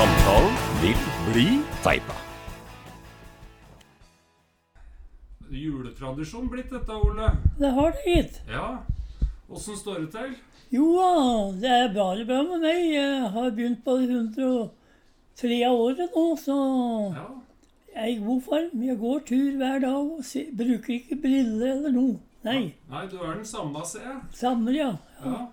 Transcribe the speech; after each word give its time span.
Samtalen 0.00 0.54
vil 0.82 1.00
bli 1.26 1.46
teipa. 1.84 2.14
Juletradisjon 5.52 6.46
blitt 6.48 6.70
dette, 6.72 6.94
Ole. 6.96 7.26
Det 7.58 7.72
har 7.76 7.92
det, 7.92 8.04
gitt. 8.06 8.38
Ja. 8.48 8.78
Åssen 9.52 9.76
står 9.76 9.98
det 10.06 10.08
til? 10.14 10.32
Jo 10.72 10.86
da, 10.94 11.10
det 11.60 11.74
er 11.82 11.92
bare 11.92 12.24
bra 12.24 12.40
med 12.48 12.64
meg. 12.64 12.80
Jeg 12.94 13.28
har 13.36 13.52
begynt 13.58 13.84
på 13.84 13.98
det 14.00 14.08
103 14.16 15.60
året 15.68 16.16
nå, 16.16 16.26
så 16.46 16.56
Ja. 17.18 17.28
jeg 17.92 18.02
er 18.02 18.12
i 18.16 18.18
god 18.24 18.40
form. 18.48 18.82
Jeg 18.88 18.98
går 19.04 19.18
tur 19.28 19.56
hver 19.60 19.78
dag 19.84 19.96
og 20.16 20.24
se, 20.24 20.46
bruker 20.56 20.94
ikke 20.96 21.20
briller 21.20 21.74
eller 21.76 21.92
noe. 21.92 22.20
Nei. 22.42 22.72
Nei, 22.88 23.06
du 23.06 23.18
er 23.20 23.34
den 23.34 23.44
samme, 23.44 23.84
ser 23.84 24.00
jeg. 24.08 24.20
Samme, 24.32 24.72
ja. 24.72 24.94
Ja. 25.26 25.48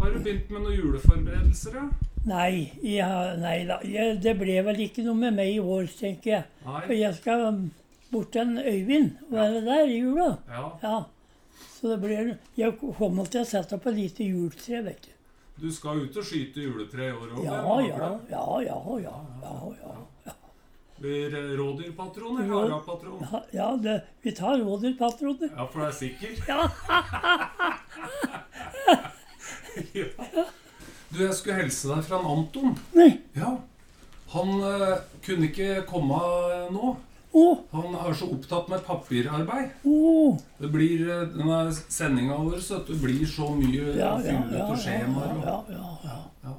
Har 0.00 0.10
du 0.16 0.18
begynt 0.18 0.48
med 0.50 0.60
noen 0.62 0.80
juleforberedelser, 0.80 1.74
ja? 1.76 1.90
Nei, 2.28 2.68
ja, 2.84 3.08
nei 3.40 3.62
da. 3.68 3.78
Det 4.20 4.34
ble 4.38 4.58
vel 4.66 4.80
ikke 4.84 5.02
noe 5.06 5.14
med 5.16 5.34
meg 5.38 5.48
i 5.54 5.60
år, 5.62 5.86
tenker 5.98 6.30
jeg. 6.34 6.44
For 6.64 6.92
jeg 6.92 7.14
skal 7.16 7.70
bort 8.10 8.32
til 8.34 8.40
en 8.42 8.58
Øyvind 8.58 9.10
og 9.28 9.32
være 9.38 9.60
der 9.64 9.84
i 9.88 9.98
jula. 10.02 10.30
Ja. 10.50 10.64
Ja. 10.82 10.98
Så 11.80 11.88
det 11.94 12.00
blir 12.02 12.34
Jeg 12.58 12.74
kommer 12.98 13.24
til 13.30 13.40
å 13.40 13.44
sette 13.48 13.74
opp 13.78 13.86
et 13.88 13.94
lite 13.96 14.24
juletre, 14.26 14.82
vet 14.84 15.02
du. 15.06 15.10
Du 15.60 15.70
skal 15.72 16.00
ut 16.04 16.16
og 16.16 16.24
skyte 16.24 16.60
juletre 16.64 17.06
i 17.08 17.12
år 17.12 17.28
òg? 17.36 17.44
Ja, 17.44 17.80
ja, 17.84 18.18
ja, 18.30 18.60
ja, 18.64 18.76
ja. 19.04 19.14
ja, 19.44 19.54
ja. 19.80 19.92
Blir 21.00 21.30
rådyrpatroner? 21.32 21.56
rådyrpatron 21.56 22.36
eller 22.42 22.52
Rå- 22.52 22.68
harapatron? 22.68 23.20
Ja, 23.24 23.38
ja 23.56 23.68
det, 23.80 23.94
vi 24.22 24.30
tar 24.36 24.58
rådyrpatroner. 24.60 25.48
Ja, 25.56 25.64
for 25.72 25.78
du 25.80 25.84
er 25.86 25.92
sikker? 25.96 26.28
Ja. 26.48 26.60
ja. 29.96 30.04
Du, 31.10 31.18
jeg 31.24 31.34
skulle 31.34 31.58
helse 31.64 31.90
deg 31.90 32.04
fra 32.06 32.20
Anton. 32.22 32.74
Nei. 32.94 33.10
Ja. 33.34 33.56
Han 34.34 34.52
eh, 34.62 34.98
kunne 35.26 35.48
ikke 35.50 35.80
komme 35.90 36.18
eh, 36.54 36.68
nå. 36.74 36.92
Å, 37.30 37.42
Han 37.70 37.92
er 37.94 38.14
så 38.18 38.26
opptatt 38.34 38.66
med 38.72 38.82
papirarbeid. 38.86 39.76
å. 39.86 40.32
Det 40.58 40.70
blir 40.74 41.04
eh, 41.06 41.24
denne 41.34 41.60
sendinga 41.76 42.38
vår 42.42 42.58
så 42.62 42.80
det 42.88 42.96
blir 43.02 43.22
så 43.30 43.50
mye 43.54 43.92
Ja, 43.94 44.16
ja, 44.16 44.16
fyllet 44.24 44.56
ja, 44.58 44.66
ja, 44.66 44.78
skjemaer. 44.82 45.36
og- 45.38 45.70
ja, 45.74 45.86
ja, 46.06 46.18
ja. 46.48 46.54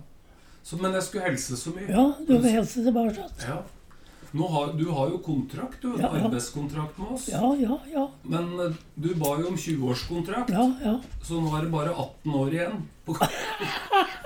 Så, 0.63 0.77
men 0.79 0.93
jeg 0.95 1.03
skulle 1.03 1.25
helse 1.27 1.57
så 1.59 1.73
mye. 1.75 1.89
ja, 1.91 2.05
du 2.27 2.33
vil 2.37 2.51
hilse 2.55 2.83
tilbake. 2.85 3.25
Ja. 3.43 3.57
Nå 4.31 4.47
har, 4.47 4.69
du 4.79 4.85
har 4.95 5.09
jo 5.11 5.17
kontrakt, 5.19 5.81
du. 5.83 5.89
Ja, 5.99 6.07
ja. 6.07 6.21
arbeidskontrakt 6.23 6.99
med 7.01 7.09
oss. 7.17 7.25
Ja, 7.27 7.49
ja, 7.59 7.75
ja. 7.91 8.05
Men 8.23 8.53
eh, 8.63 8.77
du 8.95 9.09
ba 9.19 9.33
jo 9.41 9.49
om 9.51 9.57
20-årskontrakt, 9.59 10.53
Ja, 10.55 10.69
ja. 10.85 10.93
så 11.23 11.39
nå 11.43 11.51
er 11.57 11.65
det 11.67 11.71
bare 11.73 11.91
18 11.91 12.37
år 12.39 12.55
igjen 12.55 12.85
på 13.07 13.17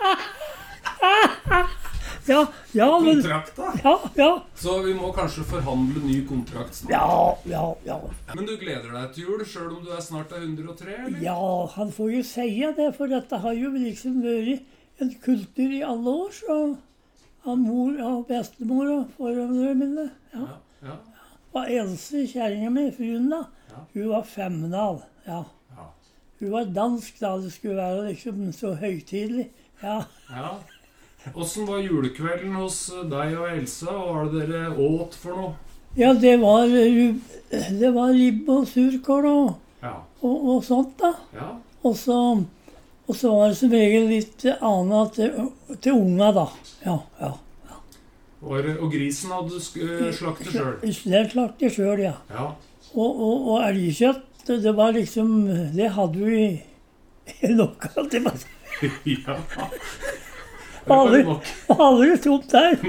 Ja, 2.28 2.40
ja, 2.74 2.88
men 3.00 3.20
kontrakta. 3.22 3.68
Ja, 3.84 3.94
ja. 4.18 4.30
Så 4.58 4.80
vi 4.86 4.94
må 4.98 5.12
kanskje 5.14 5.44
forhandle 5.46 6.02
ny 6.06 6.16
kontrakt 6.26 6.74
snart. 6.76 6.92
Ja, 6.92 7.38
ja, 7.52 7.66
ja. 7.86 7.98
Men 8.34 8.48
du 8.50 8.56
gleder 8.58 8.90
deg 8.96 9.12
til 9.14 9.28
jul 9.30 9.44
sjøl 9.46 9.70
om 9.78 9.84
du 9.86 9.92
er 9.94 10.02
snart 10.02 10.34
er 10.34 10.42
103, 10.42 10.96
eller? 11.06 11.20
Ja, 11.22 11.38
han 11.76 11.92
får 11.94 12.12
jo 12.16 12.24
si 12.26 12.48
det, 12.80 12.90
for 12.98 13.12
dette 13.14 13.38
har 13.44 13.54
jo 13.54 13.70
liksom 13.76 14.22
vært 14.26 15.02
en 15.04 15.14
kultur 15.22 15.70
i 15.76 15.84
alle 15.86 16.16
år, 16.26 16.32
så 16.34 16.60
av 17.46 17.58
mor 17.62 17.98
og 18.02 18.24
bestemor 18.30 18.88
og 18.90 19.10
foreldrene 19.20 19.76
mine. 19.78 20.08
Ja. 20.34 20.46
Ja, 20.82 20.90
ja, 20.90 20.96
Og 21.56 21.70
eneste 21.72 22.26
kjerringa 22.28 22.72
mi, 22.74 22.88
fruen, 22.96 23.30
da, 23.30 23.44
Ja. 23.76 23.84
hun 23.94 24.10
var 24.10 24.24
femnal. 24.24 25.04
Ja. 25.28 25.44
ja. 25.76 25.86
Hun 26.40 26.52
var 26.52 26.66
dansk 26.74 27.20
da, 27.22 27.36
det 27.44 27.54
skulle 27.54 27.78
være 27.78 28.08
liksom 28.10 28.50
så 28.56 28.74
høytidelig. 28.82 29.50
Ja. 29.84 30.02
Åssen 31.34 31.66
var 31.66 31.80
julekvelden 31.82 32.54
hos 32.60 32.90
eh, 32.94 33.06
deg 33.10 33.34
og 33.40 33.48
Elsa? 33.50 33.90
Hva 33.92 34.12
var 34.14 34.28
det 34.34 34.48
dere 34.52 34.74
åt 34.78 35.16
for 35.18 35.40
noe? 35.40 35.54
ja, 35.96 36.10
det 36.14 36.34
var, 36.42 36.68
det 36.68 37.92
var 37.96 38.12
ribbe 38.14 38.52
og 38.62 38.68
surkål 38.68 39.26
og, 39.32 39.54
Ja. 39.82 39.94
og, 40.22 40.36
og 40.56 40.64
sånt, 40.66 40.98
da. 41.00 41.14
ja. 41.38 41.48
Og 41.86 41.96
så, 41.96 42.18
og 43.08 43.16
så 43.16 43.32
var 43.32 43.52
det 43.54 43.58
som 43.60 43.72
regel 43.72 44.08
litt 44.10 44.46
annet 44.60 45.14
til, 45.16 45.50
til 45.82 45.94
unga, 46.02 46.32
da. 46.36 46.46
Ja, 46.86 46.98
ja. 47.22 47.32
Og 48.46 48.92
grisen 48.94 49.32
hadde 49.34 49.56
du 49.56 49.82
eh, 49.86 50.12
slaktet 50.14 50.52
sjøl? 50.54 50.74
Den 50.84 51.30
slaktet 51.32 51.74
sjøl, 51.78 52.02
ja. 52.04 52.16
Ja. 52.34 52.50
Og, 52.94 53.10
og, 53.30 53.48
og 53.56 53.64
elgkjøtt, 53.70 54.26
det, 54.46 54.60
det 54.62 54.76
var 54.78 54.92
liksom 54.94 55.32
Det 55.74 55.88
hadde 55.96 56.20
vi 56.22 56.50
nok 57.56 57.88
av. 57.96 58.10
Det 58.12 58.22
var 58.26 58.36
ja. 59.08 59.40
Aldri. 60.88 61.24
aldri 61.70 62.18
tomt 62.22 62.52
der. 62.52 62.78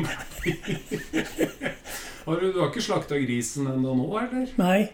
Har 2.26 2.40
du, 2.40 2.52
du 2.52 2.58
har 2.60 2.68
ikke 2.72 2.82
slakta 2.82 3.18
grisen 3.22 3.66
ennå 3.70 3.92
nå, 3.94 4.06
eller? 4.18 4.46
Nei, 4.58 4.88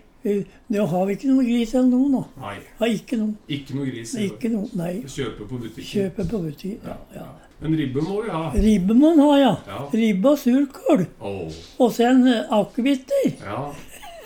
nå 0.72 0.84
har 0.90 1.06
vi 1.08 1.14
ikke 1.16 1.30
noe 1.30 1.44
gris 1.46 1.72
ennå 1.80 2.00
nå. 2.12 2.20
Nei. 2.42 2.58
Har 2.78 2.90
ikke 2.92 3.16
noe. 3.16 3.32
Ikke 3.48 3.76
noe 3.78 3.86
gris. 3.88 4.12
Ikke 4.20 4.50
noe, 4.52 4.68
nei. 4.76 4.98
Kjøpe 5.08 5.46
på 5.48 5.56
butikken. 5.62 5.88
Kjøpe 5.88 6.26
på 6.28 6.42
butikken, 6.44 6.90
Ja, 6.92 6.98
ja. 7.16 7.24
Men 7.62 7.76
ribbe 7.78 8.02
må 8.04 8.20
vi 8.24 8.30
ha. 8.34 8.42
Ribbe 8.58 8.94
må 8.98 9.14
vi 9.16 9.22
ha, 9.24 9.32
ja. 9.40 9.52
Ja. 9.70 9.80
Ribbe 9.94 10.32
og 10.34 10.38
surkål. 10.42 11.06
Åh, 11.22 11.58
Og 11.80 11.92
så 11.94 12.08
en 12.10 12.22
akevitter. 12.58 13.32
ja. 13.40 13.64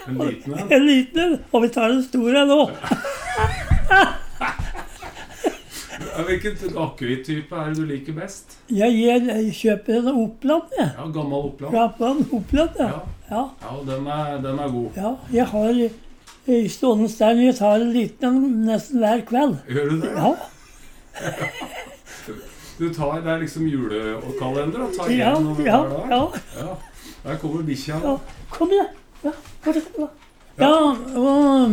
En 0.08 0.19
liten 0.22 0.53
en. 0.54 0.69
En 0.76 0.87
liten 0.87 1.19
en. 1.22 1.38
Og 1.53 1.62
vi 1.62 1.69
tar 1.75 1.88
den 1.94 2.03
store 2.06 2.43
nå. 2.47 2.58
Ja, 3.91 4.03
Hvilken 6.27 6.77
akevitt-type 6.83 7.57
er 7.57 7.71
det 7.71 7.77
du 7.79 7.84
liker 7.89 8.17
best? 8.17 8.57
Jeg, 8.73 8.97
jeg 9.01 9.53
kjøper 9.57 10.01
en 10.01 10.09
Oppland, 10.25 10.75
jeg. 10.79 10.91
Ja, 10.99 11.07
Gammel 11.15 11.47
Oppland. 11.51 11.73
Gammel 11.77 12.27
Oppland, 12.39 12.81
ja. 12.81 12.89
Ja, 13.31 13.45
ja. 13.62 13.77
den, 13.89 14.06
er, 14.06 14.37
den 14.45 14.59
er 14.59 14.69
god. 14.75 14.99
Ja, 15.01 15.15
jeg 15.33 15.47
har 15.53 15.81
eh, 15.87 16.69
stående 16.71 17.09
stein. 17.11 17.41
jeg 17.45 17.56
tar 17.59 17.81
en 17.81 17.93
liten 17.95 18.29
en 18.29 18.61
nesten 18.69 19.01
hver 19.03 19.25
kveld. 19.29 19.56
Gjør 19.69 19.91
du 19.91 19.97
det? 20.05 20.12
Ja, 20.17 20.35
Du 22.77 22.91
tar, 22.93 23.23
Det 23.25 23.31
er 23.33 23.39
liksom 23.41 23.65
julekalender? 23.67 24.91
tar 24.93 25.11
ja, 25.11 25.33
ja. 25.65 25.79
ja, 26.11 26.23
ja. 26.61 26.75
Der 27.25 27.39
kommer 27.41 27.62
bikkja. 27.62 27.97
ja. 28.05 28.17
Kom 28.51 28.69
igjen. 28.69 28.91
Ja. 29.25 29.33
Ja, 30.59 30.73
og 31.17 31.73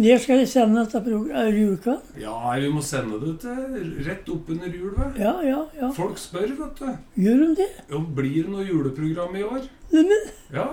jeg 0.00 0.20
skal 0.22 0.46
sende 0.48 0.84
dette 0.84 1.02
programmet 1.04 1.58
uka? 1.76 1.98
Ja, 2.20 2.36
vi 2.56 2.68
må 2.72 2.80
sende 2.84 3.18
det 3.20 3.34
til 3.42 3.90
rett 4.06 4.28
oppunder 4.32 4.72
jul. 4.72 4.94
vel? 4.96 5.10
Ja, 5.20 5.34
ja, 5.44 5.58
ja. 5.76 5.90
Folk 5.92 6.16
spør, 6.18 6.48
vet 6.56 6.78
du. 6.80 6.86
Gjør 7.20 7.42
de 7.42 7.50
det? 7.60 7.68
Jo, 7.90 8.00
blir 8.00 8.38
det 8.46 8.52
noe 8.54 8.64
juleprogram 8.64 9.36
i 9.36 9.42
år? 9.44 9.68
Neimen, 9.92 10.30
Ja. 10.52 10.68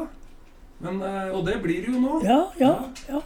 Men, 0.80 1.02
eh, 1.04 1.34
og 1.36 1.44
det 1.46 1.58
blir 1.62 1.82
det 1.84 1.92
jo 1.92 2.00
nå. 2.00 2.22
Ja, 2.24 2.46
ja, 2.58 2.72
ja. 3.10 3.20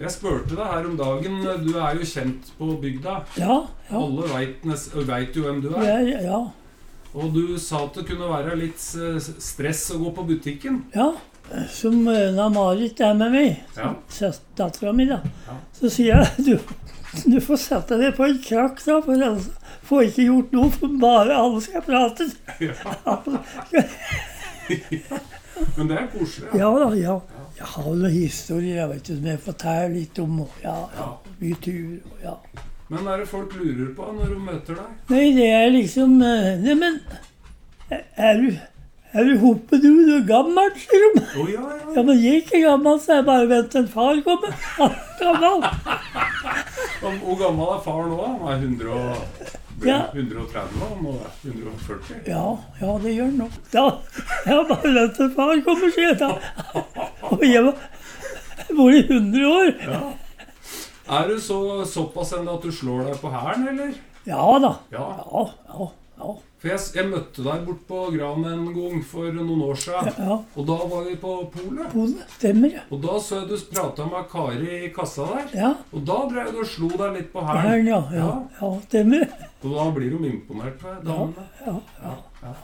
Jeg 0.00 0.10
spurte 0.10 0.56
deg 0.56 0.64
her 0.64 0.86
om 0.88 0.96
dagen. 0.96 1.42
Du 1.66 1.74
er 1.76 1.94
jo 1.98 2.06
kjent 2.08 2.48
på 2.56 2.70
bygda. 2.80 3.18
Ja, 3.36 3.66
ja. 3.90 3.98
Alle 4.00 4.24
veit 4.32 5.36
jo 5.36 5.42
hvem 5.44 5.60
du 5.60 5.68
er. 5.74 5.84
Ja, 5.84 6.22
ja. 6.24 6.40
Og 7.12 7.34
du 7.34 7.58
sa 7.58 7.84
at 7.84 7.98
det 7.98 8.06
kunne 8.08 8.30
være 8.30 8.56
litt 8.56 8.80
eh, 8.96 9.18
stress 9.20 9.90
å 9.92 9.98
gå 10.00 10.14
på 10.16 10.24
butikken. 10.32 10.86
ja. 10.94 11.12
Som 11.70 12.06
eh, 12.08 12.36
Marit 12.54 13.00
er 13.00 13.14
med 13.18 13.32
meg, 13.34 13.64
Ja. 13.76 13.94
dattera 14.56 14.92
mi, 14.92 15.06
da, 15.08 15.20
Ja. 15.48 15.56
så 15.74 15.90
sier 15.90 16.22
jeg 16.22 16.44
du, 16.46 16.58
du 17.32 17.40
får 17.42 17.56
sette 17.58 17.98
deg 17.98 18.14
på 18.16 18.24
en 18.28 18.38
krakk, 18.44 18.78
da, 18.86 19.00
for 19.02 19.12
ellers 19.16 19.48
får 19.88 20.02
jeg 20.04 20.10
ikke 20.12 20.26
gjort 20.28 20.52
noe, 20.52 20.70
for 20.70 20.88
bare 21.02 21.34
alle 21.36 21.60
skal 21.64 21.82
prate. 21.82 22.28
Ja. 22.62 22.74
Men 25.76 25.88
det 25.90 25.96
er 25.98 26.06
koselig. 26.12 26.48
Ja 26.56 26.70
da, 26.78 26.88
ja. 26.96 27.16
Jeg 27.58 27.68
har 27.74 27.88
noen 27.92 28.14
historier 28.14 28.76
jeg 28.78 28.88
vet 28.94 29.10
som 29.10 29.26
jeg 29.28 29.40
forteller 29.44 29.90
litt 29.92 30.18
om. 30.22 30.38
Og, 30.46 30.52
ja, 30.64 30.76
ja, 30.96 31.08
mye 31.42 31.58
tur. 31.60 31.98
Og, 32.06 32.22
ja. 32.24 32.36
Men 32.90 33.04
hva 33.04 33.14
er 33.16 33.22
det 33.24 33.28
folk 33.30 33.52
lurer 33.58 33.90
på 33.96 34.06
når 34.16 34.32
de 34.32 34.38
møter 34.46 34.78
deg? 34.78 34.94
Nei, 35.12 35.26
det 35.36 35.48
er 35.58 35.68
liksom 35.74 36.16
Neimen, 36.22 36.64
Nei, 36.64 36.78
men 36.80 38.00
Er 38.16 38.38
du 38.40 38.48
er 39.12 39.24
du 39.26 39.38
hoppe, 39.42 39.78
du? 39.82 39.88
Du 40.06 40.12
er 40.16 40.26
gammel, 40.28 40.70
sier 40.78 41.06
de. 41.16 41.22
Oh, 41.40 41.48
ja, 41.50 41.60
ja. 41.60 41.94
Ja, 41.96 42.02
men 42.06 42.20
jeg 42.22 42.34
er 42.34 42.42
ikke 42.44 42.60
gammel, 42.64 43.00
så 43.02 43.16
jeg 43.18 43.26
bare 43.26 43.48
venter 43.50 43.82
en 43.82 43.88
far 43.90 44.20
kommer. 44.26 44.52
Er 45.20 45.40
gammel. 45.40 45.66
Hvor 47.00 47.38
gammel 47.40 47.72
er 47.74 47.80
far 47.84 48.06
nå? 48.10 48.20
Han 48.26 48.46
er 48.52 48.62
100 48.62 48.92
og, 48.94 49.50
blir 49.80 49.90
Ja. 49.90 49.98
130, 50.12 50.82
og 50.86 51.02
nå 51.02 51.14
er 51.18 51.30
140. 51.50 52.22
Ja, 52.28 52.44
ja, 52.80 52.94
det 53.02 53.14
gjør 53.16 53.30
han 53.30 53.38
nok. 53.40 53.58
Ja, 53.74 53.86
jeg 54.46 54.66
bare 54.70 54.94
venter 54.94 55.14
til 55.16 55.30
far 55.36 55.54
kommer, 55.66 55.94
sier 55.96 56.12
jeg 56.12 56.18
da. 56.20 56.30
Og 57.30 57.44
jeg 57.46 57.74
bor 58.76 58.90
i 58.94 59.02
100 59.06 59.46
år. 59.50 59.72
Er 61.10 61.26
du 61.32 61.40
så, 61.42 61.58
såpass 61.90 62.36
enn 62.38 62.46
at 62.52 62.62
du 62.62 62.70
slår 62.70 63.08
deg 63.10 63.16
på 63.22 63.32
hælen, 63.34 63.66
eller? 63.72 63.96
Ja 64.28 64.44
da. 64.62 64.74
Ja. 64.92 65.06
Ja, 65.18 65.44
ja, 65.72 65.88
ja. 66.20 66.32
For 66.60 66.68
jeg, 66.68 66.80
jeg 66.92 67.06
møtte 67.08 67.40
deg 67.46 67.62
bort 67.64 67.84
på 67.88 67.98
Gran 68.12 68.42
en 68.44 68.66
gang 68.76 68.98
for 69.08 69.30
noen 69.32 69.62
år 69.64 69.78
siden. 69.80 70.10
ja. 70.20 70.34
Og 70.60 70.66
da 70.68 70.76
var 70.90 71.06
vi 71.08 71.14
på 71.22 71.32
polet. 71.54 71.86
Pole 71.94 72.26
stemmer. 72.34 72.74
Og 72.92 73.00
da 73.00 73.14
så 73.24 73.38
jeg 73.40 73.48
du 73.48 73.56
prata 73.70 74.04
med 74.10 74.28
Kari 74.32 74.74
i 74.84 74.90
kassa 74.92 75.24
der. 75.30 75.46
Ja, 75.56 75.70
Og 75.96 76.04
da 76.10 76.18
drev 76.34 76.52
du 76.52 76.60
og 76.60 76.68
slo 76.68 76.90
deg 77.00 77.16
litt 77.16 77.30
på 77.32 77.40
hælen. 77.48 77.88
ja. 77.88 78.02
Ja, 78.12 78.28
ja, 78.60 78.70
stemmer. 78.84 79.24
Og 79.64 79.72
da 79.78 79.88
blir 79.96 80.10
de 80.12 80.18
imponert, 80.34 80.76
tror 80.82 80.92
jeg, 80.98 81.02
damene. 81.08 81.48
Ja, 81.64 81.76
Ja, 82.04 82.14
ja. 82.44 82.54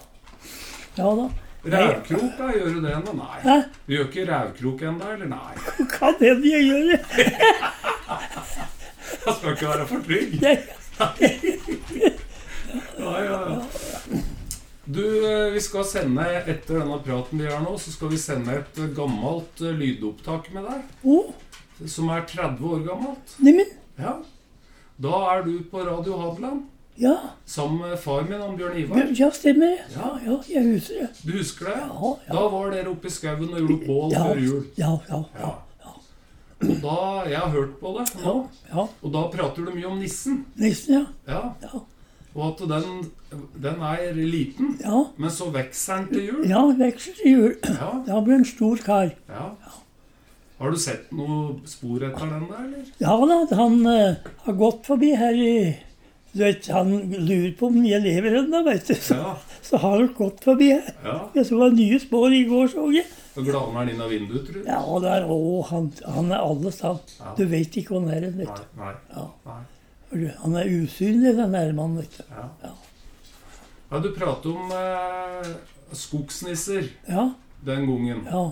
Ja 0.97 1.09
da. 1.23 1.27
Rævkrok, 1.67 2.37
da? 2.37 2.45
Gjør 2.53 2.69
du 2.77 2.79
det 2.85 2.91
ennå? 2.95 3.11
Nei. 3.17 3.39
Hæ? 3.43 3.55
Du 3.87 3.91
gjør 3.97 4.05
ikke 4.07 4.23
rævkrok 4.29 4.81
ennå, 4.91 5.05
eller? 5.17 5.27
Nei. 5.33 5.53
Hva 5.77 5.85
Kan 5.97 6.13
det 6.21 6.29
jeg 6.45 6.63
gjør. 6.69 6.85
Jeg 9.27 9.33
skal 9.35 9.51
ikke 9.51 9.67
være 9.67 9.85
for 9.89 9.99
trygg. 10.07 10.31
Ja, 13.11 13.39
ja. 13.49 14.21
Du, 14.87 15.03
eh, 15.27 15.51
vi 15.51 15.59
skal 15.61 15.83
sende 15.83 16.23
etter 16.47 16.77
denne 16.79 16.97
praten 17.03 17.41
vi 17.41 17.49
har 17.51 17.59
nå, 17.59 17.73
så 17.79 17.91
skal 17.91 18.07
vi 18.13 18.17
sende 18.21 18.53
et 18.61 18.77
gammelt 18.95 19.59
eh, 19.61 19.73
lydopptak 19.75 20.47
med 20.55 20.63
deg. 20.69 20.85
Oh. 21.03 21.33
Som 21.85 22.07
er 22.09 22.23
30 22.29 22.63
år 22.71 22.85
gammelt. 22.87 23.33
neimen. 23.43 23.67
Ja. 23.99 24.15
Da 24.97 25.19
er 25.35 25.43
du 25.45 25.51
på 25.69 25.83
Radio 25.85 26.15
Hadeland 26.21 26.63
Ja, 26.97 27.15
sammen 27.45 27.83
med 27.83 27.99
far 28.01 28.23
min, 28.25 28.39
han 28.41 28.55
Bjørn 28.57 28.77
Ivar. 28.79 29.03
ja, 29.13 29.27
stemmer 29.35 29.75
det. 29.75 29.83
Ja, 29.93 30.07
ja, 30.25 30.37
jeg 30.49 30.63
husker 30.71 31.03
det. 31.03 31.09
Du 31.27 31.35
husker 31.37 31.65
det? 31.69 31.75
Ja, 31.83 32.13
ja. 32.27 32.33
Da 32.33 32.47
var 32.55 32.71
dere 32.73 32.89
oppe 32.95 33.11
i 33.11 33.13
skauen 33.13 33.51
og 33.53 33.59
gjorde 33.59 33.77
bål 33.85 34.15
Ja, 34.15 34.23
før 34.23 34.41
jul. 34.41 34.63
ja, 34.79 34.93
ja. 35.11 35.19
Ja. 35.43 35.51
ja, 35.83 35.93
Og 36.63 36.81
da, 36.81 36.95
Jeg 37.29 37.37
har 37.43 37.49
hørt 37.53 37.75
på 37.83 37.91
det 37.99 38.07
ja, 38.23 38.33
ja. 38.71 38.87
og 39.03 39.13
da 39.13 39.27
prater 39.35 39.67
du 39.67 39.75
mye 39.75 39.85
om 39.91 39.99
nissen. 40.01 40.45
Nissen, 40.55 40.95
ja. 40.95 41.05
Ja. 41.27 41.43
Ja, 41.67 41.83
Og 42.37 42.43
at 42.51 42.59
den, 42.69 43.07
den 43.57 43.79
er 43.81 44.13
liten, 44.13 44.75
ja. 44.83 44.99
men 45.17 45.31
så 45.33 45.47
vokser 45.49 46.03
den 46.03 46.07
til 46.13 46.25
jul. 46.27 46.43
ja 46.45 46.61
vokser 46.79 47.15
til 47.17 47.31
jul. 47.33 47.55
Ja, 47.65 47.89
Da 48.05 48.19
blir 48.21 48.37
en 48.37 48.45
stor 48.45 48.77
kar. 48.85 49.11
ja. 49.29 49.47
Har 50.57 50.71
du 50.73 50.77
sett 50.81 51.11
noe 51.13 51.59
spor 51.69 52.01
etter 52.01 52.29
den 52.31 52.47
der, 52.49 52.61
eller? 52.63 52.85
Ja 53.01 53.13
da, 53.29 53.35
han 53.59 53.75
uh, 53.85 54.31
har 54.45 54.55
gått 54.57 54.87
forbi 54.89 55.11
her 55.17 55.35
i 55.37 55.51
du 56.37 56.41
vet, 56.43 56.65
Han 56.73 56.89
lurer 57.13 57.53
på 57.57 57.69
om 57.71 57.77
jeg 57.85 58.01
lever 58.03 58.35
ennå, 58.43 58.63
vet 58.65 58.87
du. 58.89 58.93
Så, 58.93 59.15
Ja. 59.17 59.35
så 59.65 59.77
har 59.81 59.95
han 59.97 60.09
gått 60.17 60.43
forbi 60.45 60.67
her. 60.73 60.89
ja. 61.05 61.15
Jeg 61.35 61.45
så 61.49 61.61
han 61.63 61.75
nye 61.77 61.99
spor 62.01 62.33
i 62.33 62.43
går, 62.49 62.67
så 62.73 62.87
jeg. 62.93 63.05
Så 63.35 63.45
glaner 63.45 63.79
han 63.79 63.89
inn 63.89 64.01
av 64.01 64.09
vinduet, 64.13 64.45
tror 64.49 64.59
du? 64.61 64.67
Ja, 64.69 64.81
der, 65.05 65.25
å, 65.29 65.37
han, 65.69 65.91
han 66.05 66.31
er 66.33 66.41
alle 66.45 66.71
steder. 66.73 67.33
Du 67.37 67.45
vet 67.49 67.77
ikke 67.77 67.93
hvor 67.95 68.05
han 68.05 68.13
er, 68.17 68.29
vet 68.29 68.49
Nei, 68.49 68.57
du. 68.61 68.81
nei, 68.81 68.93
Ja. 69.15 69.25
nei. 69.45 69.61
Han 70.11 70.55
er 70.55 70.69
usynlig, 70.71 71.33
den 71.37 71.51
vet 71.97 72.17
du. 72.17 72.23
Ja. 72.31 72.45
Ja. 72.63 72.73
ja, 73.91 73.99
du 73.99 74.11
prater 74.15 74.53
om 74.55 74.71
eh, 74.71 75.49
skogsnisser 75.95 76.87
Ja, 77.07 77.33
den 77.65 77.87
gangen. 77.89 78.23
ja. 78.31 78.45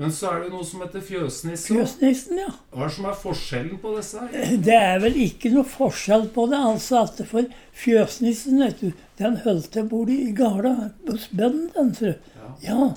Men 0.00 0.10
så 0.10 0.30
er 0.32 0.40
det 0.42 0.48
noe 0.54 0.64
som 0.66 0.80
heter 0.82 1.02
fjøsnisse. 1.04 1.68
Fjøsnissen, 1.68 2.38
ja. 2.40 2.48
Hva 2.72 2.86
er 2.86 2.88
det 2.88 2.94
som 2.96 3.04
er 3.10 3.18
forskjellen 3.20 3.76
på 3.82 3.90
disse 3.98 4.22
her? 4.24 4.54
Det 4.64 4.74
er 4.74 5.02
vel 5.04 5.18
ikke 5.26 5.52
noe 5.52 5.68
forskjell 5.68 6.24
på 6.34 6.46
det, 6.50 6.58
altså. 6.72 7.02
at 7.04 7.20
For 7.28 7.44
fjøsnissen, 7.76 8.58
vet 8.64 8.80
du, 8.80 8.88
den 9.20 9.36
holdt 9.44 9.68
til 9.76 9.86
bord 9.92 10.10
i 10.10 10.32
garda 10.34 10.72
hos 11.06 11.28
bøndene, 11.30 11.92
den. 12.00 12.16
Ja. 12.40 12.50
Ja. 12.64 12.88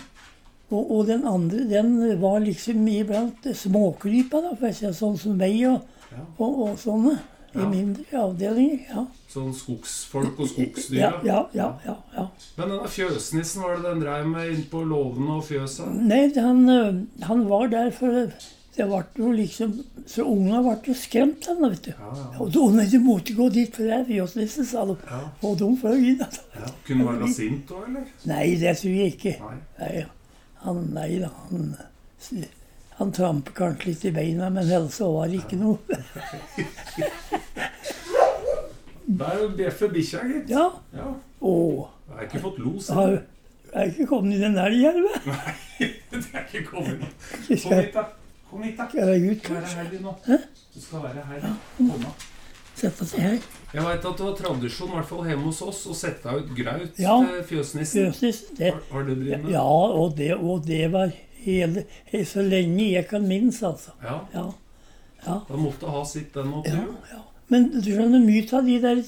Og, 0.71 0.81
og 0.95 1.03
den 1.11 1.27
andre, 1.29 1.67
den 1.69 1.91
var 2.23 2.39
liksom 2.41 2.87
iblant 2.89 3.43
småkrypa, 3.59 4.41
da, 4.47 4.55
for 4.57 4.71
å 4.71 4.73
si 4.79 4.89
sånn 4.97 5.19
som 5.21 5.37
meg 5.37 5.59
og, 5.69 5.83
Ja. 6.15 6.23
og, 6.39 6.59
og 6.69 6.79
sånne. 6.79 7.19
I 7.55 7.59
Ja. 7.61 7.69
mindre 7.71 8.17
avdelinger. 8.19 8.79
Ja. 8.89 9.05
Sånn 9.31 9.53
skogsfolk 9.55 10.39
og 10.39 10.49
skogsdyr. 10.51 10.97
Ja, 10.99 11.11
ja, 11.23 11.37
ja. 11.55 11.69
ja, 11.85 11.95
ja. 12.15 12.25
Men 12.57 12.69
denne 12.73 12.89
fjøsnissen, 12.91 13.61
hva 13.63 13.71
er 13.73 13.79
det 13.81 13.89
den 13.93 14.03
dreiv 14.03 14.27
med 14.27 14.51
inn 14.51 14.65
på 14.71 14.81
låvene 14.83 15.37
og 15.39 15.45
fjøsa? 15.47 15.87
Nei, 15.93 16.25
han, 16.35 16.67
øh, 16.69 17.01
han 17.23 17.45
var 17.49 17.67
der 17.71 17.91
for 17.95 18.11
det 18.75 18.85
ble 18.89 19.03
jo 19.15 19.29
liksom 19.31 19.77
Så 20.05 20.21
unga 20.27 20.59
ble 20.61 20.75
jo 20.91 20.93
skremt, 20.99 21.45
den, 21.47 21.63
vet 21.71 21.85
du. 21.87 21.91
Ja, 21.95 22.09
ja. 22.13 22.25
Og 22.43 22.51
da, 22.53 22.65
nei, 22.75 22.85
du 22.91 22.99
måtte 22.99 23.33
gå 23.33 23.47
dit, 23.49 23.71
for 23.73 23.87
det 23.87 23.93
er 23.95 24.03
fjøsnissen, 24.05 24.67
sa 24.67 24.83
de. 24.85 24.97
ja, 25.09 25.21
Og 25.41 25.55
de 25.57 25.69
fløy 25.79 25.95
inn. 26.11 26.21
Altså. 26.21 26.43
ja. 26.59 26.67
Kunne 26.85 27.07
være 27.07 27.31
sint 27.33 27.71
òg, 27.71 27.87
eller? 27.87 28.11
Nei, 28.29 28.43
det 28.61 28.75
tror 28.81 28.93
jeg 28.99 29.15
ikke. 29.15 29.33
Nei. 29.41 29.55
Nei, 29.79 30.05
han, 30.65 30.83
nei 30.93 31.09
da, 31.23 31.31
han, 31.49 31.71
han 32.97 33.11
trampet 33.11 33.53
kanskje 33.57 33.89
litt 33.89 34.05
i 34.05 34.11
beina, 34.15 34.49
men 34.49 34.67
helsa 34.69 35.07
var 35.11 35.27
ikke 35.35 35.57
noe. 35.59 35.77
Der 39.05 39.47
bjeffer 39.57 39.89
bikkja, 39.93 40.23
gitt. 40.29 40.49
Ja, 40.49 40.69
Ja. 40.95 41.13
Og 41.41 41.89
Jeg 42.07 42.15
har 42.17 42.23
ikke 42.25 42.39
fått 42.41 42.59
los. 42.63 42.87
har 42.89 43.21
er 43.75 43.89
ikke 43.91 44.05
kommet 44.07 44.35
i 44.37 44.39
den 44.39 44.53
Nei, 45.25 45.55
Det 46.11 46.21
er 46.33 46.45
ikke 46.47 46.63
kommet. 46.69 47.03
Jeg 47.49 47.59
Kom 47.61 47.73
hit, 47.75 47.93
da. 47.93 48.03
Kom 48.49 48.63
hit, 48.63 48.77
da. 48.77 48.87
skal 48.87 49.09
jeg 49.11 49.31
ut, 49.31 49.43
kanskje? 49.43 50.39
du 50.75 50.79
skal 50.81 51.03
være 51.03 51.25
her. 51.27 51.49
Kom 51.77 51.91
da. 52.01 52.13
Sette 52.75 53.05
seg 53.07 53.19
her. 53.23 53.37
Jeg 53.75 53.83
veit 53.83 54.05
at 54.07 54.17
det 54.19 54.25
var 54.25 54.33
tradisjon, 54.39 54.89
i 54.89 54.95
hvert 54.97 55.07
fall 55.09 55.27
hjemme 55.27 55.45
hos 55.49 55.61
oss, 55.63 55.83
å 55.91 55.93
sette 55.95 56.31
ut 56.39 56.49
graut 56.57 56.97
Ja. 56.99 57.17
til 57.23 57.43
fjøsnissen. 57.51 58.09
Fjøsnissen, 58.13 58.55
det, 58.57 58.71
Har, 58.73 58.81
har 58.91 59.03
du 59.03 59.13
drevet 59.15 59.43
med? 59.43 59.51
ja, 59.51 59.63
og 59.63 60.15
det, 60.17 60.31
og 60.35 60.65
det 60.67 60.81
var 60.91 61.11
hele, 61.45 61.85
så 62.25 62.43
lenge 62.45 62.89
jeg 62.91 63.07
kan 63.09 63.25
minnes, 63.27 63.61
altså. 63.63 63.95
Ja. 64.03 64.19
Ja, 64.33 64.49
ja, 65.25 65.39
Da 65.47 65.57
måtte 65.57 65.89
ha 65.89 66.03
sitt 66.05 66.33
den 66.35 66.51
måtte 66.53 66.73
ja, 66.75 66.83
ja. 67.13 67.21
Men 67.53 67.67
du 67.69 67.91
skjønner, 67.91 68.23
mye 68.25 68.45
av 68.57 68.65
de 68.65 68.75
der 68.81 69.01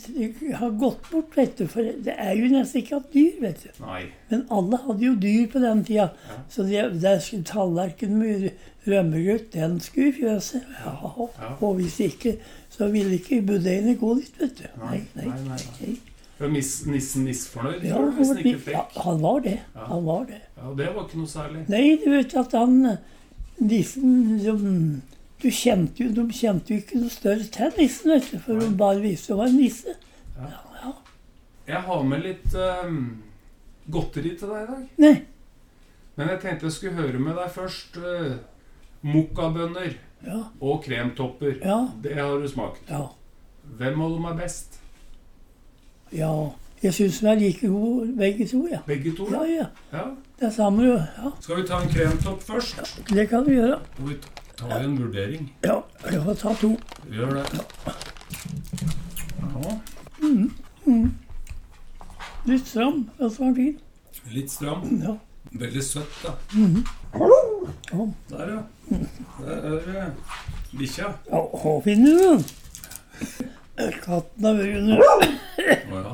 har 0.60 0.74
gått 0.78 1.07
bort, 1.10 1.31
vet 1.34 1.56
du. 1.57 1.63
For 1.72 1.81
det 2.06 2.13
er 2.22 2.36
jo 2.38 2.50
nesten 2.51 2.84
ikke 2.84 3.00
hatt 3.00 3.07
dyr, 3.16 3.39
vet 3.42 3.63
du. 3.63 3.80
Nei. 3.81 4.04
Men 4.30 4.44
alle 4.54 4.78
hadde 4.84 5.07
jo 5.07 5.16
dyr 5.24 5.48
på 5.50 5.62
den 5.63 5.81
tida. 5.88 6.12
Ja. 6.30 6.38
Så 6.54 6.68
det, 6.69 7.16
skulle 7.25 7.48
tallerkenen 7.50 8.19
med 8.22 8.45
rømmegrøt, 8.86 9.50
den 9.56 9.80
skulle 9.81 10.12
i 10.12 10.18
fjøset. 10.19 10.69
Ja, 10.84 10.94
Ja. 11.42 11.50
Og 11.66 11.80
hvis 11.80 11.98
ikke, 12.06 12.36
så 12.69 12.92
ville 12.94 13.18
ikke 13.18 13.42
budeiene 13.42 13.98
gå 13.98 14.13
dit, 14.22 14.38
vet 14.38 14.62
du. 14.62 14.69
Nei, 14.84 15.01
Nei, 15.18 15.25
nei, 15.25 15.42
nei, 15.48 15.60
nei, 15.81 15.98
nissen 16.39 17.24
misfornøyd 17.25 17.84
Ja, 17.88 17.98
ja, 17.98 18.81
han 19.01 19.22
var 19.24 19.39
det. 19.42 19.56
Ja. 19.75 19.86
Han 19.89 20.06
var 20.06 20.25
det. 20.30 20.42
Ja, 20.57 20.74
Det 20.78 20.89
var 20.95 21.06
ikke 21.07 21.18
noe 21.24 21.31
særlig. 21.31 21.63
Nei, 21.69 21.98
du 22.04 22.10
vet 22.13 22.36
at 22.38 22.51
han 22.57 22.98
Nissen 23.57 24.38
de, 24.38 24.54
Du 25.42 25.48
kjente 25.50 26.04
jo, 26.04 26.12
De 26.13 26.25
kjente 26.34 26.74
jo 26.75 26.81
ikke 26.84 27.00
noe 27.01 27.10
større 27.13 27.48
til 27.57 27.74
nissen, 27.78 28.12
vet 28.13 28.30
du, 28.31 28.38
for 28.39 28.54
Nei. 28.54 28.68
de 28.68 28.78
bare 28.78 29.01
viste 29.01 29.34
det 29.34 29.38
var 29.39 29.50
en 29.50 29.57
nisse. 29.57 29.95
Ja. 30.38 30.92
Jeg 31.68 31.81
har 31.89 32.04
med 32.07 32.22
litt 32.24 32.54
um, 32.86 33.00
godteri 33.92 34.36
til 34.39 34.54
deg 34.54 34.62
i 34.62 34.68
dag. 34.72 34.84
Nei, 35.04 35.16
Men 36.16 36.30
jeg 36.31 36.39
tenkte 36.45 36.66
jeg 36.69 36.75
skulle 36.78 37.01
høre 37.01 37.19
med 37.19 37.36
deg 37.36 37.50
først. 37.51 37.98
Uh, 37.98 38.38
Mokkabønner 39.07 39.92
ja, 40.25 40.38
og 40.62 40.80
kremtopper. 40.86 41.57
ja, 41.62 41.88
Det 42.01 42.16
har 42.18 42.39
du 42.42 42.48
smakt. 42.50 42.81
ja. 42.89 43.04
Hvem 43.78 44.01
av 44.01 44.13
dem 44.16 44.25
er 44.30 44.38
best? 44.39 44.80
Ja. 46.14 46.32
Jeg 46.84 46.94
syns 46.94 47.20
de 47.20 47.28
er 47.28 47.36
like 47.40 47.68
god 47.68 48.12
begge 48.18 48.48
to, 48.48 48.68
ja. 48.72 48.80
Begge 48.88 49.12
to? 49.18 49.28
Ja, 49.32 49.42
ja. 49.50 49.66
Ja. 49.94 50.04
Det 50.40 50.48
er 50.48 50.52
samme. 50.54 50.84
Ja, 50.94 51.30
Skal 51.42 51.56
vi 51.62 51.68
ta 51.68 51.80
en 51.82 51.90
kremtopp 51.90 52.44
først? 52.44 53.02
det 53.10 53.30
kan 53.30 53.46
du 53.46 53.52
gjøre. 53.52 53.80
Og 54.00 54.10
vi 54.10 54.16
tar 54.58 54.80
en 54.84 54.98
vurdering. 55.02 55.54
Ja, 55.66 55.80
jeg 56.12 56.22
får 56.24 56.34
ta 56.34 56.54
to. 56.62 56.76
Gjør 57.12 57.34
det. 57.34 57.46
Ja, 59.54 61.02
Litt 62.48 62.68
stram, 62.68 63.10
men 63.20 63.30
så 63.32 63.44
er 63.44 63.46
den 63.48 63.56
fin. 63.56 63.80
litt 64.32 64.52
stram. 64.52 64.86
Ja. 65.04 65.16
Veldig 65.52 65.84
søtt, 65.84 66.22
da. 66.24 66.32
Ja. 66.54 68.06
Der, 68.30 68.50
ja. 68.54 68.62
Der 69.40 69.52
er 69.52 69.80
det 69.88 70.06
bikkja. 70.78 71.10
Ja, 71.32 71.42
finner 71.84 72.12
du 72.12 72.24
den? 72.24 72.46
Katten 73.77 74.46
har 74.48 74.55
vært 74.57 74.77
under 74.81 75.01
Å 75.05 76.00
ja. 76.01 76.13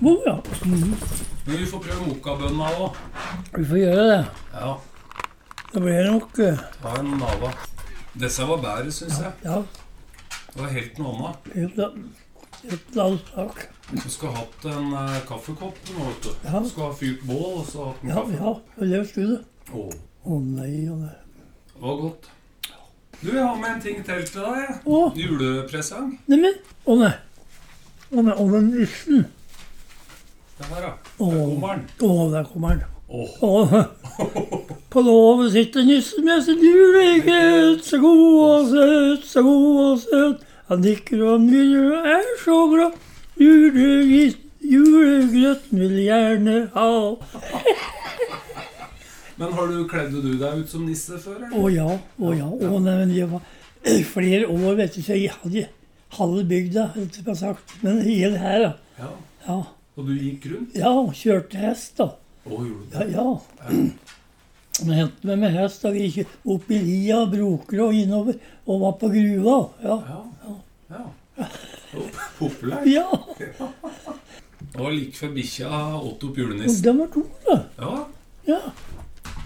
Hvor, 0.00 0.16
ja. 0.26 0.34
Mm. 0.64 0.94
Men 1.46 1.56
vi 1.60 1.66
får 1.68 1.82
prøve 1.84 2.06
mokkabønna 2.08 2.70
òg. 2.84 2.96
Vi 3.56 3.64
får 3.68 3.78
gjøre 3.82 4.06
det. 4.10 4.22
Ja. 4.54 4.72
Det 5.70 5.82
blir 5.84 6.08
nok 6.10 6.40
uh... 6.42 6.62
Ta 6.82 6.94
en 6.98 7.12
nava. 7.20 7.52
Disse 8.20 8.46
var 8.48 8.58
bedre, 8.64 8.90
syns 8.94 9.20
jeg. 9.22 9.32
Ja, 9.46 9.60
Det 10.50 10.58
var 10.64 10.72
helt 10.74 10.98
noe 10.98 11.12
annet. 11.20 11.52
helt 11.54 11.78
helt 12.64 12.96
annen 12.98 13.20
sak. 13.30 13.62
Du 13.92 14.08
skulle 14.10 14.34
hatt 14.36 14.66
en 14.72 14.90
uh, 14.92 15.14
kaffekopp 15.28 15.78
nå, 15.94 16.08
vet 16.08 16.26
du. 16.26 16.30
Ja. 16.48 16.58
Du 16.64 16.68
skulle 16.72 16.88
ha 16.90 16.96
fyrt 16.98 17.22
bål 17.28 17.60
og 17.62 17.64
så 17.70 17.86
hatt 17.92 18.02
en 18.04 18.10
Ja, 18.10 18.18
kaffe. 18.18 18.34
ja, 18.40 18.50
ja. 18.50 18.90
det 18.96 19.04
skulle 19.12 19.38
det. 19.38 19.44
Å, 19.70 19.86
Å 20.26 20.40
nei, 20.44 20.74
å 20.90 20.98
nei. 20.98 21.14
det 21.70 21.80
var 21.86 21.96
godt. 22.02 22.28
Du, 23.20 23.28
jeg 23.34 23.44
har 23.44 23.56
med 23.60 23.68
en 23.74 23.80
ting 23.84 23.98
til 24.04 24.22
til 24.24 24.40
deg. 24.40 24.60
jeg. 24.64 24.76
Å, 24.86 25.00
Julepresang. 25.16 26.14
neimen. 26.30 26.54
Å 26.88 26.94
nei. 27.02 27.12
Å 28.10 28.22
nei, 28.24 28.32
og 28.40 28.54
den 28.54 28.70
nissen. 28.78 29.26
Det 30.60 30.68
her. 30.70 30.86
Å, 31.20 31.28
Der 31.28 31.44
kommer 31.44 31.74
den. 31.76 31.84
å, 32.08 32.30
der 32.32 32.48
kommer 32.48 32.78
den. 32.80 32.86
Åh. 33.10 33.30
Å, 33.42 33.84
på 34.92 35.02
låven 35.04 35.50
sitter 35.52 35.84
nissen 35.84 36.24
med 36.24 36.44
sin 36.46 36.62
julegrøt, 36.64 37.84
så 37.84 37.98
god 38.00 38.24
og 38.46 38.68
søt, 38.72 39.24
så 39.28 39.42
god 39.44 39.80
og 39.84 39.98
søt. 40.06 40.46
Han 40.70 40.80
nikker 40.86 41.24
og 41.26 41.40
myller 41.44 41.96
og 41.98 42.06
er 42.16 42.28
så 42.44 42.58
glad. 42.72 42.98
Julegrøt, 43.40 44.38
julegrøten 44.62 45.80
vil 45.84 45.96
gjerne 46.06 46.58
ha. 46.76 46.90
Men 49.40 49.52
har 49.56 49.70
du 49.72 49.78
kledde 49.88 50.20
du 50.22 50.34
deg 50.40 50.60
ut 50.62 50.68
som 50.70 50.84
nisse 50.86 51.16
før, 51.22 51.46
Å 51.56 51.68
ja, 51.72 51.86
å 52.20 52.32
ja. 52.36 52.46
Å 52.50 52.78
nei, 52.84 52.96
men 53.00 53.12
det 53.14 53.26
var 53.30 53.40
flere 54.14 54.46
år, 54.52 54.74
vet 54.82 54.96
du, 54.98 55.02
så 55.06 55.16
jeg 55.16 55.32
hadde 55.32 55.66
halve 56.18 56.44
bygda, 56.50 56.88
hva 56.96 57.04
jeg 57.08 57.24
har 57.30 57.38
sagt. 57.38 57.74
Men 57.84 58.00
hele 58.04 58.40
her, 58.42 58.64
da. 58.66 58.72
Ja. 59.00 59.10
Ja, 59.46 59.58
Og 59.96 60.06
du 60.10 60.12
gikk 60.20 60.44
rundt? 60.52 60.74
ja 60.76 60.92
kjørte 61.16 61.56
hest, 61.62 61.94
da. 62.02 62.10
Å, 62.44 62.58
gjorde 62.60 62.84
du 62.84 62.96
Ja, 62.98 63.06
det? 63.06 63.12
ja. 63.16 63.80
Vi 64.80 64.94
hentet 65.00 65.24
meg 65.30 65.40
med 65.46 65.56
hest 65.56 65.84
og 65.88 65.96
vi 65.96 66.06
gikk 66.12 66.36
opp 66.52 66.68
i 66.72 66.78
lia, 66.84 67.22
broker 67.32 67.82
og 67.86 67.96
innover, 67.96 68.36
og 68.68 68.84
var 68.84 68.94
på 69.00 69.08
gruva. 69.16 69.56
Ja. 69.84 69.96
Ja. 70.10 70.20
ja. 70.44 71.02
ja. 71.40 71.48
Populær. 72.38 72.84
ja. 72.88 73.08
Og 74.78 74.92
like 74.92 75.16
før 75.16 75.30
bikkja 75.34 75.68
åt 75.98 76.22
opp 76.28 76.36
julenissen. 76.38 76.82
den 76.84 76.98
var 77.00 77.08
to, 77.14 77.22
da. 77.48 77.56
Ja. 77.80 77.94
Ja. 78.46 78.58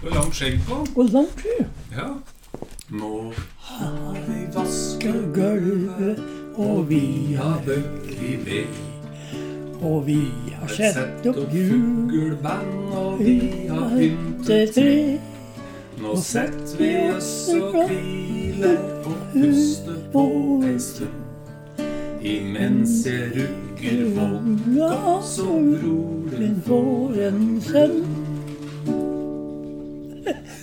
Og 0.05 0.11
langt 0.11 0.35
skjegg 0.35 0.59
på. 0.67 0.75
Og 0.95 1.05
langt 1.09 1.39
skjegg. 1.41 1.65
Ja. 1.95 2.09
Nå 2.93 3.33
har 3.57 4.17
vi 4.27 4.35
vasket 4.53 5.31
Gulvet, 5.33 6.19
og 6.55 6.89
vi 6.89 7.33
har 7.39 7.61
bøkt 7.65 8.11
i 8.13 8.35
vei. 8.45 8.65
Og 9.81 10.05
vi 10.05 10.19
har 10.59 10.69
sett 10.69 11.25
opp 11.25 11.39
fugleband, 11.49 12.93
og 12.93 13.23
vi 13.23 13.39
har 13.69 13.95
pyntet 13.95 14.75
tre. 14.77 15.17
Nå 16.01 16.13
setter 16.21 16.77
vi 16.77 16.91
oss 17.15 17.31
og 17.55 17.79
hviler 17.89 18.77
og 19.09 19.17
puster 19.33 19.97
på 20.13 20.25
ei 20.69 20.75
stund. 20.79 21.21
Imens 22.25 23.01
jeg 23.09 23.31
rugger 23.33 24.05
vogna 24.19 24.91
så 25.25 25.49
broren 25.81 26.61
får 26.69 27.19
en 27.31 27.41
sønn. 27.61 28.14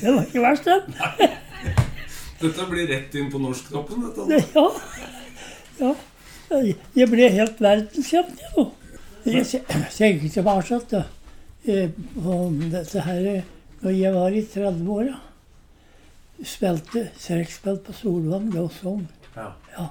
Det 0.02 0.12
var 0.14 0.22
ikke 0.26 0.42
verst, 0.42 0.64
det. 0.66 1.30
Dette 2.42 2.64
blir 2.66 2.88
rett 2.90 3.14
inn 3.14 3.28
på 3.30 3.38
norsktoppen, 3.38 4.02
dette. 4.02 4.26
Det- 4.28 4.44
Ja. 4.54 4.66
ja. 5.80 5.94
Jeg 6.98 7.08
ble 7.08 7.28
helt 7.32 7.60
verdenskjent, 7.62 8.34
jeg 8.42 8.50
nå. 8.56 8.64
Jeg 9.24 9.46
tenker 9.94 10.28
tilbake 10.34 10.80
da, 10.90 11.04
eh, 11.64 11.88
på 12.18 12.38
dette 12.72 13.00
her 13.06 13.44
når 13.82 13.94
jeg 13.96 14.12
var 14.14 14.34
i 14.36 14.42
30-åra. 14.42 15.14
Spilte 16.42 17.04
trekkspill 17.22 17.78
på 17.86 17.94
Solvann 17.94 18.50
og 18.58 18.72
sånn. 18.74 19.06
Ja. 19.36 19.52
Ja. 19.76 19.86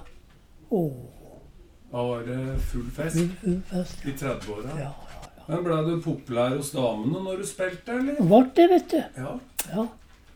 Da 1.92 2.04
var 2.08 2.22
det 2.28 2.38
full 2.72 2.90
fest 2.96 3.16
full, 3.18 3.32
full 3.42 3.62
fest. 3.72 4.06
i 4.06 4.12
30-åra. 4.20 4.76
Ja. 4.80 4.92
Men 5.48 5.64
Ble 5.66 5.80
du 5.88 5.96
populær 6.04 6.54
hos 6.58 6.70
damene 6.76 7.24
når 7.26 7.42
du 7.42 7.48
spilte, 7.48 7.96
eller? 7.98 8.20
Vart 8.30 8.54
det, 8.56 8.68
vet 8.72 8.90
du. 8.94 9.02
Ja. 9.18 9.34
Ja, 9.72 9.88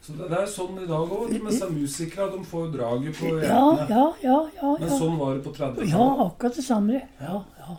Så 0.06 0.14
det, 0.14 0.28
det 0.30 0.38
er 0.38 0.50
sånn 0.54 0.76
i 0.78 0.86
dag 0.86 1.14
òg. 1.18 1.32
Mens 1.42 1.64
musikere 1.74 2.28
de 2.36 2.44
får 2.46 2.66
jo 2.68 2.72
draget 2.76 3.16
på 3.18 3.30
ja, 3.32 3.40
hjertene. 3.42 3.86
ja. 3.90 4.04
ja, 4.22 4.36
ja, 4.60 4.74
Men 4.84 4.92
sånn 5.00 5.16
var 5.18 5.32
det 5.34 5.42
på 5.48 5.54
30-tallet. 5.56 5.90
Ja, 5.90 6.06
akkurat 6.28 6.60
det 6.60 6.66
samme. 6.68 7.00
Ja, 7.24 7.40
ja. 7.64 7.78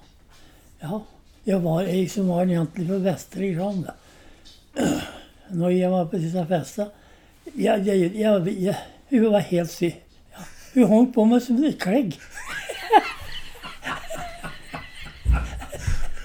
ja. 0.83 0.99
Jeg 1.47 1.63
var 1.63 1.87
ei 1.87 2.01
som 2.11 2.27
var 2.33 2.43
egentlig 2.43 2.89
fra 2.89 2.99
Vestre 3.05 3.47
i 3.47 3.53
da. 3.55 3.95
Når 5.55 5.77
jeg 5.77 5.91
var 5.93 6.09
på 6.11 6.19
disse 6.19 6.43
festene. 6.51 6.89
Jeg, 7.55 7.87
jeg, 7.87 8.11
jeg, 8.19 8.57
jeg, 8.65 8.75
hun 9.13 9.29
var 9.37 9.47
helt. 9.53 9.77
Ja. 9.87 10.49
Hun 10.75 10.91
hang 10.91 11.07
på 11.15 11.29
meg 11.31 11.45
som 11.47 11.63
en 11.63 11.79
klegg. 11.79 12.19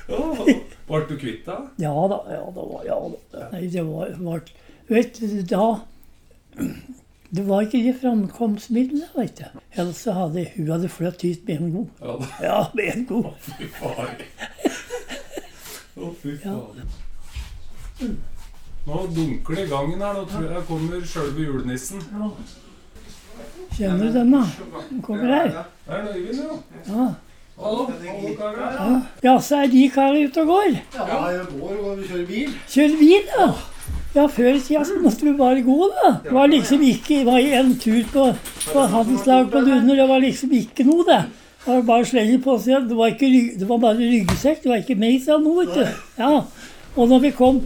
Åh, 0.10 0.42
Ble 0.90 1.04
du 1.08 1.14
kvitt 1.22 1.46
henne? 1.46 1.70
Ja 1.80 1.94
da, 2.10 2.20
ja 2.34 2.42
da. 2.58 2.66
var- 2.74 2.90
Ja, 2.90 2.98
da. 3.32 3.46
Nei, 3.54 3.68
det 3.70 3.86
var, 3.86 4.18
var 4.18 4.42
Vet 4.90 5.22
du, 5.22 5.42
da 5.48 5.70
Det 7.32 7.46
var 7.48 7.62
ikke 7.64 7.80
de 7.86 7.94
framkomstmidlene, 8.02 9.08
vet 9.16 9.38
du. 9.40 9.60
Ellers 9.80 10.02
hadde 10.04 10.46
hun 10.56 10.72
hadde 10.74 10.90
flyttet 10.92 11.22
hit 11.22 11.46
med 11.48 11.62
en 11.62 11.72
god. 11.78 12.26
Ja, 12.44 12.58
med 12.76 12.90
en. 12.92 13.06
Fy 13.46 13.70
faen. 13.78 14.26
Å, 16.02 16.12
fy 16.22 16.36
Ja. 16.44 16.58
Nå 18.82 19.00
dunker 19.16 19.56
det 19.56 19.64
i 19.68 19.70
gangen 19.70 20.02
her. 20.02 20.14
Nå 20.18 20.26
tror 20.26 20.48
jeg 20.50 20.64
kommer 20.68 21.04
sjølve 21.06 21.44
julenissen. 21.46 22.02
Kjenner 23.78 24.08
du 24.10 24.16
den, 24.20 24.32
da? 24.34 24.46
Den 24.90 25.02
kommer 25.06 25.36
her. 25.36 25.52
Det 25.86 26.00
er 26.00 26.08
Øyvind, 26.16 26.40
jo. 26.42 26.58
Ja. 26.88 27.06
Hallo, 27.62 27.84
hallo 27.94 28.32
karer. 28.40 29.02
Ja, 29.24 29.36
så 29.40 29.62
er 29.62 29.68
de 29.70 29.84
karer 29.94 30.24
ute 30.28 30.42
og 30.42 30.48
går. 30.50 30.72
Ja, 30.98 31.20
jeg 31.30 31.46
går 31.60 31.84
og 31.92 32.02
kjører 32.08 32.26
bil. 32.26 32.56
Kjører 32.74 32.98
bil, 33.00 33.30
ja. 33.38 33.48
Ja, 34.12 34.26
før 34.28 34.50
i 34.58 34.60
tida 34.60 34.82
så 34.84 34.98
måtte 35.00 35.24
vi 35.24 35.32
bare 35.40 35.62
gå, 35.64 35.78
da. 35.94 36.10
Det 36.26 36.34
var 36.36 36.50
liksom 36.52 36.82
ikke 36.84 37.22
det 37.22 37.28
var 37.30 37.46
en 37.62 37.70
tur 37.80 38.02
på, 38.12 38.26
på 38.74 38.82
handelslag 38.92 39.48
på 39.54 39.62
Dunder. 39.64 39.96
Det 40.02 40.08
var 40.10 40.20
liksom 40.20 40.52
ikke 40.58 40.84
noe, 40.88 41.06
det. 41.08 41.22
Det 41.62 41.70
var 41.70 41.86
bare 41.88 42.04
å 42.04 42.10
slenge 42.10 42.42
på 42.44 42.58
seg. 42.60 42.90
Det 42.90 42.98
var, 42.98 43.14
ikke, 43.14 43.30
det 43.62 43.70
var 43.70 43.80
bare 43.86 44.02
ryggsekk. 44.02 44.64
Det 44.66 44.72
var 44.74 44.82
ikke 44.84 45.00
meis 45.00 45.30
av 45.32 45.40
noe, 45.46 45.64
vet 45.64 45.78
du. 45.80 46.04
Ja. 46.20 46.34
Og 46.98 47.08
når 47.08 47.24
vi 47.24 47.32
kom 47.38 47.62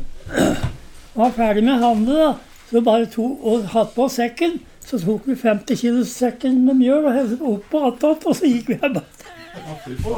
var 1.17 1.33
ferdig 1.33 1.65
med 1.65 1.81
handelen, 1.81 2.21
da, 2.21 2.61
så 2.69 2.81
bare 2.85 3.09
to, 3.09 3.25
og 3.41 3.65
hatt 3.73 3.95
på 3.97 4.05
sekken, 4.11 4.59
så 4.85 4.99
tok 5.01 5.25
vi 5.25 5.33
50 5.41 5.81
kilo 5.81 6.05
sekken 6.05 6.61
med 6.67 6.77
mjøl 6.77 7.07
og 7.09 7.13
helte 7.15 7.57
på 7.71 7.85
attåt, 7.89 8.25
og 8.29 8.37
så 8.37 8.45
gikk 8.45 8.69
vi 8.69 8.77
På 8.83 8.91
faen. 8.93 9.03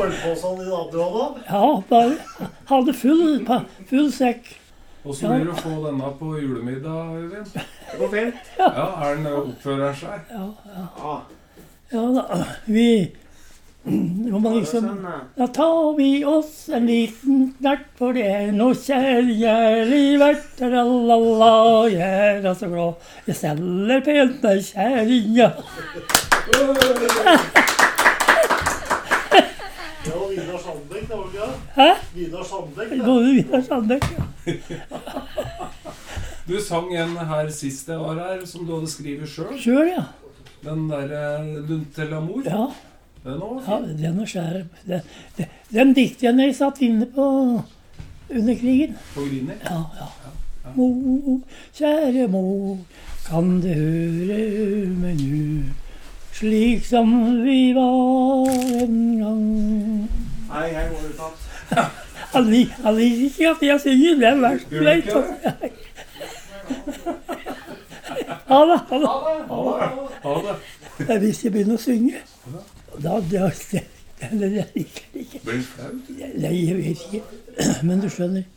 ølposen 0.09 0.59
din 0.59 0.71
andre 0.75 1.07
hånda. 1.07 1.43
Ja, 1.47 1.67
bare 1.87 2.49
hadde 2.67 2.95
full, 2.97 3.45
full 3.87 4.09
sekk. 4.11 4.57
Åssen 5.07 5.31
blir 5.31 5.45
det 5.47 5.53
å 5.53 5.61
få 5.61 5.75
denne 5.85 6.09
på 6.19 6.33
julemiddag, 6.35 7.13
Øyvind? 7.15 7.53
Det 7.53 7.99
går 7.99 8.09
fint. 8.11 8.49
Ja, 8.59 8.87
er 9.05 9.15
den 9.15 9.27
oppfører 9.31 9.93
seg? 9.95 10.33
Ja. 10.33 11.13
Ja 11.93 12.01
da, 12.11 12.23
vi 12.67 12.87
Når 13.87 14.39
man 14.43 14.57
liksom 14.57 14.89
Da 15.37 15.47
tar 15.55 15.93
vi 15.95 16.25
oss 16.27 16.65
en 16.75 16.89
liten 16.91 17.53
knert, 17.61 17.85
for 17.95 18.11
det 18.17 18.25
er 18.27 18.51
noe 18.51 18.75
kjærlig 18.75 20.19
verdt. 20.19 20.49
Tralala, 20.59 21.53
jeg 21.93 22.43
er 22.43 22.53
så 22.59 22.67
glad. 22.67 23.07
Jeg 23.29 23.39
selger 23.39 24.03
pent 24.09 24.43
med 24.43 24.59
kjerringa. 24.67 25.47
Det 30.03 30.13
var 30.15 30.27
Vidar 30.29 30.59
Sandbekk, 30.67 31.07
det 31.07 31.15
var 31.15 31.25
ikke 31.31 31.47
det? 31.47 31.66
Hæ? 31.77 31.89
Vidar 32.15 32.43
Sandbekk, 32.43 32.89
det. 32.89 33.35
Vidar 33.37 33.61
Sandbekk. 33.61 34.05
ja. 34.47 34.77
Du 36.47 36.55
sang 36.63 36.87
en 36.95 37.17
her 37.29 37.49
sist 37.51 37.89
jeg 37.91 37.99
var 37.99 38.15
her, 38.21 38.45
som 38.47 38.63
du 38.65 38.71
hadde 38.77 38.89
skrevet 38.89 39.29
sjøl. 39.29 39.57
Sjøl, 39.61 39.89
ja. 39.91 40.03
Den 40.63 40.87
derre 40.89 41.43
Lunt 41.67 41.91
til. 41.95 42.13
Ja, 42.47 42.65
Den 43.25 43.41
òg. 43.43 43.59
ja 43.67 43.77
den 43.99 44.19
er 44.23 44.29
skjære. 44.31 44.61
Den, 44.87 45.01
den, 45.37 45.51
den 45.73 45.93
dikter 45.97 46.27
jeg 46.29 46.37
når 46.37 46.47
jeg 46.49 46.55
satt 46.55 46.81
inne 46.87 47.05
på 47.13 47.25
under 48.29 48.55
krigen. 48.61 48.95
På 49.13 49.25
Grini. 49.27 49.57
Ja, 49.67 49.81
ja. 49.99 50.07
Mor, 50.75 51.41
kjære 51.77 52.27
mor, 52.31 52.77
kan 53.27 53.53
du 53.63 53.67
høre 53.67 54.87
meg 55.03 55.21
nu? 55.21 55.63
Slik 56.37 56.85
som 56.85 57.13
vi 57.43 57.73
var 57.75 58.49
en 58.81 58.97
gang. 59.21 59.45
Går 60.47 60.65
ut 60.65 61.13
igjen. 61.13 61.36
Han 62.33 62.45
liker 62.49 62.99
ikke 62.99 63.49
at 63.49 63.61
jeg 63.61 63.81
synger. 63.81 64.23
Er 64.27 64.35
vet 64.83 65.05
du. 65.11 65.23
Ha 68.47 68.57
det. 68.65 68.79
Ha 68.89 68.97
det. 68.97 69.07
Ha 70.23 70.33
det. 71.07 71.19
Hvis 71.19 71.43
jeg 71.43 71.51
begynner 71.51 71.75
å 71.75 71.81
synge, 71.81 72.21
da 73.03 73.17
dør 73.31 73.51
det, 73.71 73.81
det, 74.21 74.29
det 74.39 74.49
liker 74.75 75.03
jeg 75.13 75.25
ikke. 75.25 75.41
Nei, 76.39 76.53
jeg 76.55 76.77
vet 76.79 77.03
ikke. 77.07 77.21
Men 77.87 78.01
du 78.01 78.07
skjønner, 78.11 78.47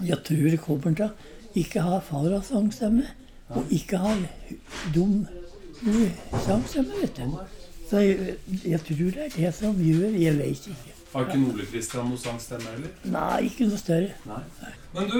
jeg 0.00 0.18
tror 0.26 0.48
det 0.48 0.60
kommer 0.64 0.96
til 0.96 1.10
å 1.10 1.60
ikke 1.62 1.84
ha 1.84 2.00
farasangstemme, 2.06 3.04
og 3.52 3.74
ikke 3.76 4.00
ha 4.00 4.14
dum 4.94 5.26
sangstemme, 6.46 7.02
vet 7.02 7.20
du. 7.20 7.36
Så 7.90 8.00
jeg, 8.00 8.36
jeg 8.64 8.80
tror 8.88 9.12
det 9.12 9.26
er 9.26 9.36
det 9.36 9.54
som 9.54 9.76
gjør 9.76 10.16
Jeg 10.16 10.38
vet 10.38 10.68
ikke. 10.72 11.01
Har 11.12 11.26
ikke 11.28 11.38
Ole-Christian 11.44 12.06
noe 12.08 12.16
sangstemme 12.20 12.70
heller? 12.72 12.92
Nei, 13.12 13.42
ikke 13.50 13.66
noe 13.68 13.80
større. 13.80 14.14
Nei. 14.24 14.42
Men 14.94 15.08
du, 15.10 15.18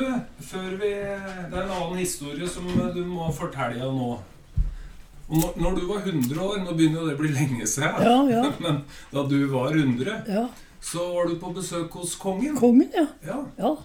før 0.49 0.71
vi 0.81 0.89
Det 0.89 1.59
er 1.59 1.65
en 1.67 1.75
annen 1.77 1.99
historie 2.01 2.49
som 2.49 2.69
du 2.95 3.03
må 3.09 3.29
fortelle 3.37 3.91
nå. 3.93 4.11
Når, 5.33 5.53
når 5.61 5.77
du 5.79 5.85
var 5.89 6.03
100 6.05 6.41
år 6.45 6.59
Nå 6.65 6.75
begynner 6.77 7.01
jo 7.01 7.07
det 7.09 7.15
å 7.17 7.21
bli 7.21 7.31
lenge 7.33 7.69
siden. 7.69 8.03
Ja, 8.09 8.17
ja. 8.29 8.43
Men 8.65 8.83
da 9.13 9.27
du 9.29 9.39
var 9.53 9.77
100, 9.77 10.17
Ja. 10.33 10.47
så 10.81 11.07
var 11.15 11.29
du 11.31 11.37
på 11.41 11.53
besøk 11.57 11.95
hos 12.01 12.17
kongen. 12.21 12.57
Kongen, 12.59 12.89
ja. 12.97 13.07
Ja. 13.29 13.39
ja. 13.61 13.77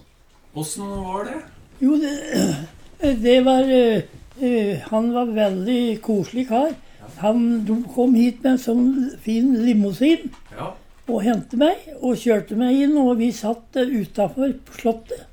Åssen 0.58 0.88
var 1.04 1.28
det? 1.28 1.38
Jo, 1.84 1.94
det, 2.00 2.16
det 3.24 3.38
var 3.46 3.68
eh, 3.68 4.02
eh, 4.40 4.80
Han 4.90 5.12
var 5.14 5.32
veldig 5.36 6.00
koselig 6.04 6.48
kar. 6.48 6.72
Han 7.20 7.64
kom 7.94 8.12
hit 8.14 8.42
med 8.44 8.54
en 8.56 8.60
sånn 8.62 8.88
fin 9.24 9.52
limousin. 9.64 10.28
Ja. 10.56 10.72
Og 11.08 11.22
hentet 11.24 11.58
meg 11.60 11.88
og 11.98 12.18
kjørte 12.20 12.56
meg 12.58 12.76
inn, 12.84 12.96
og 13.00 13.16
vi 13.20 13.32
satt 13.32 13.76
utafor 13.76 14.54
Slottet. 14.76 15.24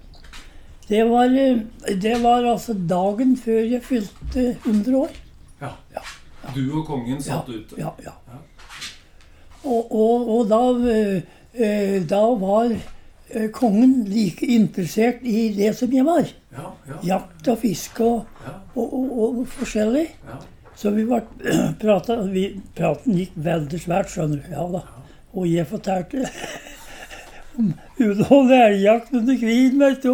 Det 0.88 1.01
var, 1.10 1.32
eh, 1.34 1.63
det 2.01 2.17
var 2.22 2.46
altså 2.46 2.74
dagen 2.74 3.36
før 3.38 3.63
jeg 3.65 3.82
fylte 3.84 4.51
100 4.65 4.98
år. 4.98 5.15
ja. 5.62 6.03
Du 6.53 6.62
og 6.77 6.86
kongen 6.86 7.22
satt 7.24 7.50
ute. 7.50 7.77
Ja, 7.79 7.89
ja. 8.05 8.13
Og, 9.65 9.89
og, 9.89 10.27
og 10.29 10.50
da, 10.51 10.60
eh, 10.94 11.24
eh, 11.58 11.96
da 12.05 12.22
var 12.38 12.70
eh, 12.70 13.48
kongen 13.53 14.03
like 14.05 14.46
interessert 14.46 15.24
i 15.25 15.48
det 15.58 15.72
som 15.79 15.94
jeg 15.94 16.05
var. 16.05 16.29
Ja, 16.55 16.67
ja, 16.88 17.00
Jakt 17.15 17.50
og 17.51 17.58
fiske 17.63 18.05
og, 18.05 18.27
ja, 18.46 18.53
og, 18.77 19.41
forskjellig. 19.58 20.05
ja. 20.29 20.38
Så 20.75 20.91
vi 20.91 21.08
var, 21.08 21.24
prata 21.82 22.20
vi, 22.29 22.50
Praten 22.75 23.17
gikk 23.17 23.34
veldig 23.41 23.79
svært, 23.82 24.12
skjønner 24.12 24.44
du. 24.44 24.53
Ja 24.53 24.67
da. 24.75 24.84
Og 25.36 25.48
jeg 25.51 25.68
fortalte 25.68 26.24
om 27.60 27.74
ulovlig 28.00 28.60
elgjakt 28.62 29.13
under 29.15 29.38
krigen, 29.39 29.80
vet 29.84 30.04
du. 30.04 30.13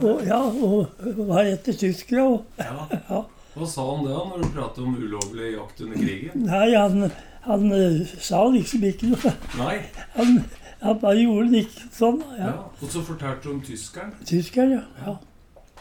Og, 0.00 0.26
ja, 0.26 0.40
og 0.42 0.90
var 1.30 1.46
etter 1.46 1.76
tyskere. 1.78 2.26
Og, 2.26 2.44
ja. 3.10 3.22
Hva 3.56 3.70
sa 3.70 3.86
han 3.88 4.04
det 4.04 4.12
når 4.12 4.42
du 4.42 4.50
pratet 4.52 4.82
om 4.84 4.96
ulovlig 5.00 5.54
jakt 5.54 5.80
under 5.86 6.02
krigen? 6.02 6.44
Nei, 6.44 6.66
han, 6.74 7.06
han 7.46 7.70
eh, 7.72 8.02
sa 8.20 8.42
liksom 8.52 8.84
ikke 8.90 9.14
noe. 9.14 9.32
Nei. 9.56 9.76
Han, 10.18 10.42
han 10.82 10.98
bare 11.00 11.22
gjorde 11.22 11.52
det 11.54 11.62
ikke 11.64 11.86
sånn. 11.96 12.20
Ja. 12.36 12.50
Ja. 12.50 12.58
Og 12.82 12.92
så 12.92 13.04
fortalte 13.06 13.46
du 13.46 13.54
om 13.54 13.62
tyskeren. 13.64 14.12
Tyskeren, 14.28 14.76
ja. 14.76 15.06
ja. 15.06 15.16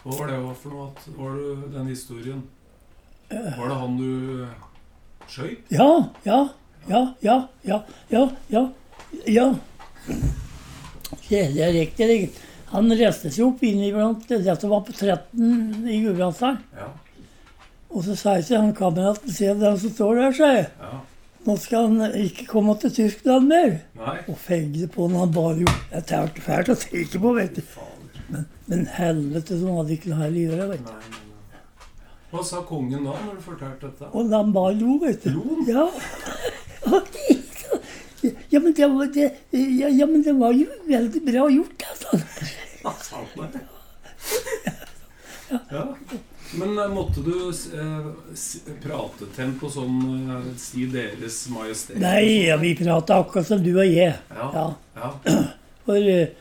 Hva 0.05 0.19
var 0.21 0.29
det 0.31 0.37
for 0.61 0.71
noe? 0.71 0.91
At, 0.93 1.09
var 1.17 1.35
det 1.41 1.73
den 1.73 1.89
historien? 1.89 2.45
Var 3.33 3.67
det 3.71 3.79
han 3.81 3.97
du 3.97 4.45
skøyt? 5.27 5.73
Ja, 5.73 5.89
ja, 6.27 6.39
ja, 6.89 7.01
ja, 7.21 7.37
ja, 7.63 7.79
ja, 8.09 8.25
ja, 8.49 8.65
ja. 9.25 9.47
Det 11.29 11.41
er 11.41 11.73
det. 11.97 12.29
Han 12.73 12.91
reiste 12.91 13.31
seg 13.31 13.45
opp 13.47 13.63
inn 13.65 13.81
iblant 13.87 14.27
det 14.29 14.43
som 14.59 14.73
var 14.73 14.83
på 14.85 14.93
13 14.93 15.87
i 15.89 15.99
Gudbrandsdalen. 16.03 16.61
Ja. 16.75 16.91
Og 17.95 18.03
så 18.03 18.15
sa 18.19 18.35
jeg 18.35 18.47
til 18.49 18.59
han 18.59 18.73
kameraten 18.75 19.31
Se 19.31 19.53
den 19.55 19.77
som 19.79 19.93
står 19.93 20.17
der, 20.19 20.33
sa 20.35 20.53
jeg. 20.57 20.71
ja. 20.81 20.95
Nå 21.45 21.53
skal 21.61 21.91
han 21.91 22.15
ikke 22.17 22.47
komme 22.49 22.73
til 22.81 22.89
Tyskland 22.93 23.45
mer. 23.51 23.75
Nei. 23.99 24.15
Og 24.31 24.37
fegde 24.41 24.87
på 24.89 25.05
når 25.05 25.27
han 25.27 25.35
bare 25.35 25.59
gjorde 25.59 26.01
Det 26.07 26.15
er 26.17 26.31
fælt 26.47 26.71
å 26.73 26.77
tenke 26.81 27.21
på, 27.21 27.33
vet 27.37 27.59
du. 27.59 27.61
Men, 28.33 28.47
Men 28.65 28.87
helvete, 28.89 29.59
så 29.61 29.75
hadde 29.77 29.93
ikke 29.93 30.09
noe 30.09 30.23
her 30.23 30.33
å 30.33 30.45
gjøre, 30.47 30.67
vet 30.73 30.87
du. 30.89 31.19
Hva 32.33 32.41
sa 32.43 32.63
kongen 32.67 33.05
da, 33.05 33.13
når 33.13 33.37
du 33.37 33.43
fortalte 33.45 33.91
dette? 33.91 34.09
Og 34.11 34.33
han 34.33 34.49
bare 34.55 34.73
lo, 34.79 34.97
vet 35.05 35.23
du. 35.23 35.37
Lo? 35.37 35.59
Ja. 35.69 35.85
Ja 38.49 38.59
men, 38.59 38.73
det 38.73 38.87
var, 38.89 39.05
det, 39.13 39.25
ja, 39.51 39.89
ja, 39.89 40.05
men 40.09 40.23
det 40.25 40.33
var 40.33 40.53
jo 40.57 40.65
veldig 40.87 41.19
bra 41.27 41.43
gjort, 41.53 41.83
altså. 41.91 42.17
Ja? 42.81 42.93
Ja. 45.69 45.83
Men 46.53 46.77
eh, 46.79 46.87
måtte 46.87 47.21
du 47.25 47.49
eh, 47.49 48.07
prate 48.83 49.27
til 49.33 49.43
ham 49.43 49.53
på 49.59 49.69
sånn 49.71 49.99
eh, 50.31 50.49
si 50.61 50.85
Deres 50.91 51.41
Majestet? 51.51 51.99
Nei, 52.01 52.47
ja, 52.47 52.57
vi 52.61 52.75
prata 52.79 53.19
akkurat 53.21 53.47
som 53.49 53.63
du 53.63 53.73
og 53.75 53.85
jeg. 53.85 54.15
Ja. 54.31 54.65
Ja. 54.95 55.11
For 55.85 56.09
eh, 56.11 56.35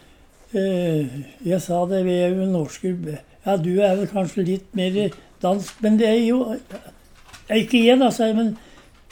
eh, 0.56 1.16
jeg 1.44 1.60
sa 1.64 1.82
det, 1.90 2.04
vi 2.06 2.18
er 2.26 2.36
jo 2.36 2.50
norske 2.52 2.94
Ja, 3.44 3.56
du 3.60 3.72
er 3.80 3.98
vel 3.98 4.08
kanskje 4.12 4.46
litt 4.46 4.70
mer 4.76 5.00
dansk, 5.42 5.82
men 5.84 5.98
det 6.00 6.08
er 6.08 6.22
jo 6.22 6.38
Ikke 7.52 7.82
jeg, 7.84 7.98
da, 8.00 8.08
men 8.36 8.54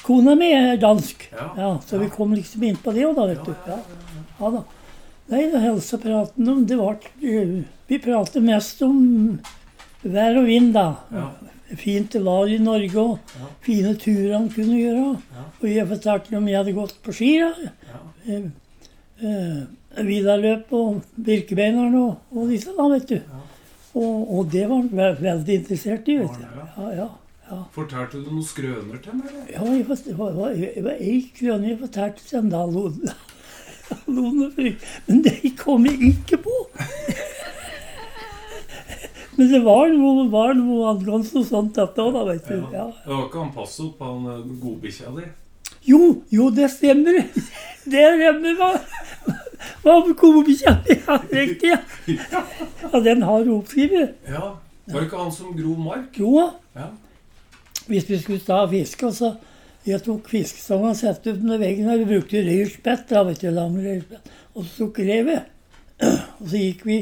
kona 0.02 0.34
mi 0.38 0.50
er 0.54 0.76
dansk. 0.82 1.28
Ja. 1.38 1.72
Så 1.86 1.98
vi 1.98 2.10
kom 2.12 2.34
liksom 2.34 2.62
inn 2.66 2.78
på 2.82 2.94
det 2.94 3.06
òg, 3.08 3.16
da, 3.18 3.26
vet 3.30 3.44
du. 3.46 3.52
Ja, 3.68 3.78
ja 4.38 4.52
da. 4.56 4.62
Nei, 5.32 5.42
helsepraten 5.62 6.48
om 6.50 6.64
Det 6.66 6.76
var 6.76 6.96
eh, 7.22 7.62
Vi 7.88 7.98
prater 8.02 8.42
mest 8.44 8.82
om 8.84 8.96
vær 10.02 10.40
og 10.40 10.48
vind, 10.50 10.72
da. 10.74 10.88
Ja. 11.14 11.28
Fint 11.78 12.12
det 12.12 12.20
var 12.26 12.50
i 12.52 12.58
Norge, 12.60 13.00
og 13.00 13.36
fine 13.64 13.94
turer 13.96 14.34
han 14.34 14.50
kunne 14.52 14.80
gjøre. 14.80 15.12
Og 15.62 15.68
jeg 15.70 15.88
fortalte 15.88 16.36
om 16.36 16.50
jeg 16.50 16.58
hadde 16.58 16.74
gått 16.76 16.98
på 17.04 17.14
ski. 17.16 17.30
da. 17.40 17.70
Ja. 17.92 18.02
Eh, 18.26 18.50
eh, 19.22 19.62
Vidaløp 20.02 20.72
og 20.72 21.02
Birkebeineren 21.16 21.96
og, 22.00 22.28
og 22.32 22.52
disse, 22.52 22.72
da, 22.76 22.88
vet 22.92 23.08
du. 23.08 23.18
Og, 23.92 24.38
og 24.38 24.52
det 24.52 24.66
var 24.68 24.80
han 24.80 25.18
veldig 25.20 25.58
interessert 25.60 26.08
i, 26.08 26.18
vet 26.22 26.38
du. 26.40 26.62
Ja, 26.76 26.92
ja. 27.02 27.08
Ja. 27.50 27.58
Fortalte 27.74 28.20
du 28.22 28.30
noen 28.30 28.46
skrøner 28.46 29.02
til 29.02 29.12
ham? 29.12 29.22
eller? 29.28 29.50
Ja, 29.52 29.64
jeg 29.76 29.86
det 30.06 30.16
var, 30.18 30.32
var, 30.36 30.56
var 30.86 30.96
ei 30.98 31.18
skrøne 31.26 31.68
jeg 31.72 31.80
fortalte 31.82 32.24
til 32.28 32.50
da 32.52 32.64
lo 32.66 32.88
lo. 34.16 34.30
Men 35.06 35.22
det 35.26 35.56
kom 35.58 35.86
jeg 35.86 36.14
ikke 36.14 36.42
på. 36.46 36.56
Men 39.36 39.48
det 39.48 39.62
var 39.64 39.88
noe, 39.88 40.26
var 40.32 40.52
noe 40.56 40.90
angående 40.90 41.30
noe 41.32 41.46
sånt 41.48 41.76
dette 41.78 42.04
òg, 42.04 42.12
da, 42.14 42.24
vet 42.28 42.48
du. 42.48 42.58
Ja. 42.74 42.88
Det 43.04 43.12
var 43.14 43.22
ikke 43.26 43.40
han 43.40 43.52
Passo 43.54 43.88
på 43.96 44.10
han 44.10 44.26
eh, 44.28 44.42
godbikkja 44.60 45.12
di? 45.16 45.28
Jo, 45.88 46.00
jo, 46.30 46.50
det 46.54 46.68
stemmer. 46.70 47.22
Det 47.92 48.02
stemmer. 48.14 48.58
Hva, 48.60 48.68
hva 49.82 49.94
med 50.06 50.12
komikkja? 50.20 50.76
Ja, 50.86 51.16
riktig. 51.32 51.72
Ja. 51.72 52.42
ja, 52.84 53.00
den 53.02 53.24
har 53.26 53.48
oppskrevet. 53.50 54.12
Ja. 54.28 54.52
Var 54.86 55.00
det 55.00 55.08
ikke 55.08 55.22
han 55.24 55.32
som 55.34 55.56
gro 55.56 55.74
mark? 55.80 56.12
Jo 56.20 56.36
da. 56.36 56.46
Ja. 56.78 56.86
Hvis 57.88 58.08
vi 58.08 58.18
skulle 58.18 58.44
ta 58.44 58.62
fiske, 58.70 59.06
og 59.06 59.14
så 59.16 59.34
jeg 59.82 59.98
tok 60.04 60.28
fiskestanga 60.30 60.92
og 60.92 60.98
satte 60.98 61.32
ut 61.32 61.40
under 61.42 61.58
veggen 61.58 61.88
her. 61.90 61.98
Vi 61.98 62.10
brukte 62.12 62.42
røyrspett. 62.46 63.10
Og 64.54 64.64
så 64.64 64.76
tok 64.78 64.98
revet. 64.98 65.48
Og 66.38 66.48
så 66.48 66.60
gikk 66.60 66.84
vi 66.86 66.98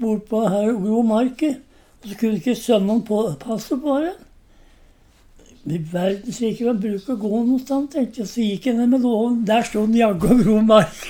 bort 0.00 0.24
på 0.30 0.40
her 0.48 0.72
og 0.72 0.82
gro 0.82 1.02
marken. 1.06 1.60
Og 2.02 2.08
så 2.08 2.16
kunne 2.18 2.40
ikke 2.40 2.54
sønnen 2.58 3.04
på, 3.06 3.20
passe 3.42 3.78
på 3.78 4.00
det. 4.02 4.16
I 5.68 5.78
verdens 5.92 6.40
rike 6.40 6.64
man 6.64 6.78
bruker 6.80 7.12
å 7.12 7.20
gå 7.20 7.42
noe 7.44 7.60
sted, 7.60 7.86
tenkte 7.92 8.22
jeg. 8.22 8.30
Så 8.30 8.46
gikk 8.46 8.66
jeg 8.70 8.78
ned 8.78 8.94
med 8.94 9.04
låven. 9.04 9.42
Der 9.46 9.66
sto 9.66 9.84
den 9.84 9.98
jaggu 9.98 10.30
og 10.32 10.42
gro 10.42 10.58
mark. 10.64 11.04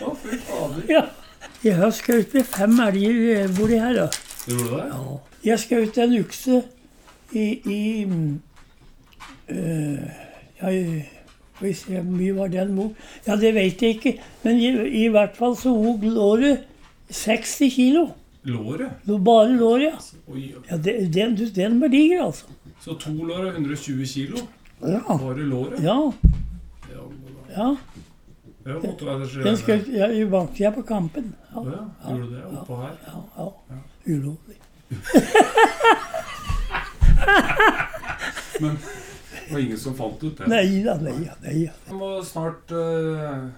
Å, 0.00 0.12
fy 0.20 0.40
fader. 0.42 0.84
Ja. 0.90 1.06
Jeg 1.60 1.76
har 1.76 1.90
skutt 1.92 2.32
med 2.32 2.46
fem 2.48 2.78
elger 2.86 3.16
eh, 3.42 3.50
borti 3.52 3.76
her, 3.76 3.92
da. 3.92 4.06
Gjorde 4.46 4.64
du 4.64 4.76
det? 4.76 5.16
Jeg 5.44 5.60
skjøt 5.60 5.98
en 6.00 6.14
ukse 6.16 6.62
i, 7.36 7.44
i 7.68 7.80
øh, 9.48 10.06
ja, 10.62 10.70
Skal 10.70 11.66
vi 11.66 11.72
se, 11.76 11.98
hvor 11.98 12.16
mye 12.16 12.36
var 12.38 12.48
den 12.48 12.72
vog? 12.78 12.94
Ja, 13.26 13.36
det 13.36 13.52
vet 13.54 13.82
jeg 13.82 13.98
ikke. 13.98 14.14
Men 14.42 14.56
i, 14.56 14.70
i 15.02 15.06
hvert 15.12 15.36
fall 15.36 15.56
så 15.60 15.74
vog 15.76 16.00
låret 16.08 16.64
60 17.10 17.74
kilo. 17.74 18.06
Låret? 18.48 19.04
Bare 19.04 19.52
låret, 19.52 19.90
ja. 19.90 20.32
Oi, 20.32 20.46
ja. 20.54 20.64
ja 20.70 20.80
det, 20.80 20.96
den, 21.12 21.36
den 21.54 21.80
var 21.80 21.92
diger, 21.92 22.24
altså. 22.24 22.44
Så 22.80 22.96
to 22.96 23.12
lår 23.12 23.50
er 23.50 23.52
120 23.52 24.06
kilo? 24.08 24.46
Ja. 24.80 25.04
Bare 25.04 25.44
låret? 25.44 25.84
Ja. 25.84 25.98
Ja, 27.50 27.74
ja. 28.64 28.72
det 28.74 28.82
måtte 28.84 29.06
være 29.06 29.18
det 29.24 29.44
Den 29.44 29.56
skjøt 29.60 29.88
jeg 29.94 30.16
i 30.16 30.24
baksida 30.30 30.70
på 30.76 30.82
kampen. 30.88 31.34
Ja, 31.54 31.60
Ja, 31.64 31.68
gjorde 32.14 32.28
du 32.28 32.34
det 32.36 32.44
oppå 32.60 32.74
her? 32.82 32.94
ja, 33.06 33.12
ja. 33.70 33.76
Ulovlig. 34.06 34.56
Men 38.60 38.76
det 39.48 39.52
var 39.52 39.60
ingen 39.60 39.78
som 39.78 39.94
fant 39.96 40.24
ut 40.24 40.38
det. 40.38 40.46
Nei 40.50 40.82
da, 40.84 40.94
nei 41.00 41.14
da. 41.24 41.34
Nei. 41.44 41.70
Vi 41.88 41.94
må 41.96 42.10
snart 42.26 42.72
uh, 42.74 43.48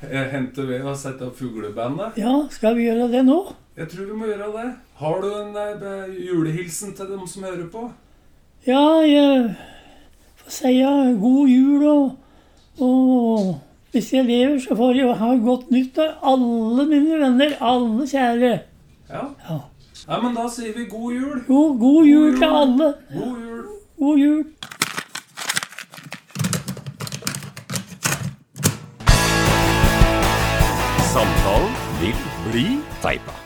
hente 0.34 0.66
ved 0.68 0.84
og 0.86 0.96
sette 0.98 1.26
opp 1.28 1.36
fuglebandet. 1.38 2.18
Ja, 2.20 2.34
skal 2.54 2.76
vi 2.78 2.82
gjøre 2.88 3.08
det 3.12 3.22
nå? 3.26 3.38
Jeg 3.76 3.90
tror 3.90 4.04
vi 4.10 4.16
må 4.18 4.24
gjøre 4.30 4.50
det. 4.54 4.68
Har 5.00 5.16
du 5.24 5.28
en 5.34 5.56
uh, 5.56 6.14
julehilsen 6.14 6.94
til 6.96 7.06
dem 7.10 7.26
som 7.30 7.46
hører 7.48 7.66
på? 7.72 7.82
Ja, 8.64 8.84
jeg 9.04 9.54
får 10.40 10.50
si 10.60 10.70
ja, 10.78 10.92
god 11.20 11.48
jul, 11.50 11.82
og, 11.90 12.04
og 12.80 13.60
hvis 13.92 14.12
jeg 14.12 14.24
lever, 14.24 14.58
så 14.58 14.74
får 14.76 14.96
jeg 14.98 15.16
ha 15.16 15.28
godt 15.44 15.70
nyttår. 15.70 16.16
Alle 16.26 16.86
mine 16.90 17.20
venner, 17.20 17.54
alle 17.60 18.06
kjære. 18.10 18.58
Ja. 19.10 19.22
Ja. 19.50 19.58
Nei, 20.08 20.18
men 20.20 20.34
da 20.36 20.48
sier 20.52 20.74
vi 20.76 20.84
god 20.90 21.12
jul. 21.12 21.38
Jo, 21.48 21.60
god 21.80 22.04
jul 22.04 22.34
til 22.36 22.44
alle. 22.44 22.90
God 23.14 23.38
jul. 23.46 23.62
God 23.98 24.18
jul. 24.18 24.44
Samtalen 31.14 31.80
vil 32.02 32.28
bli 32.50 32.66
teipa. 33.00 33.43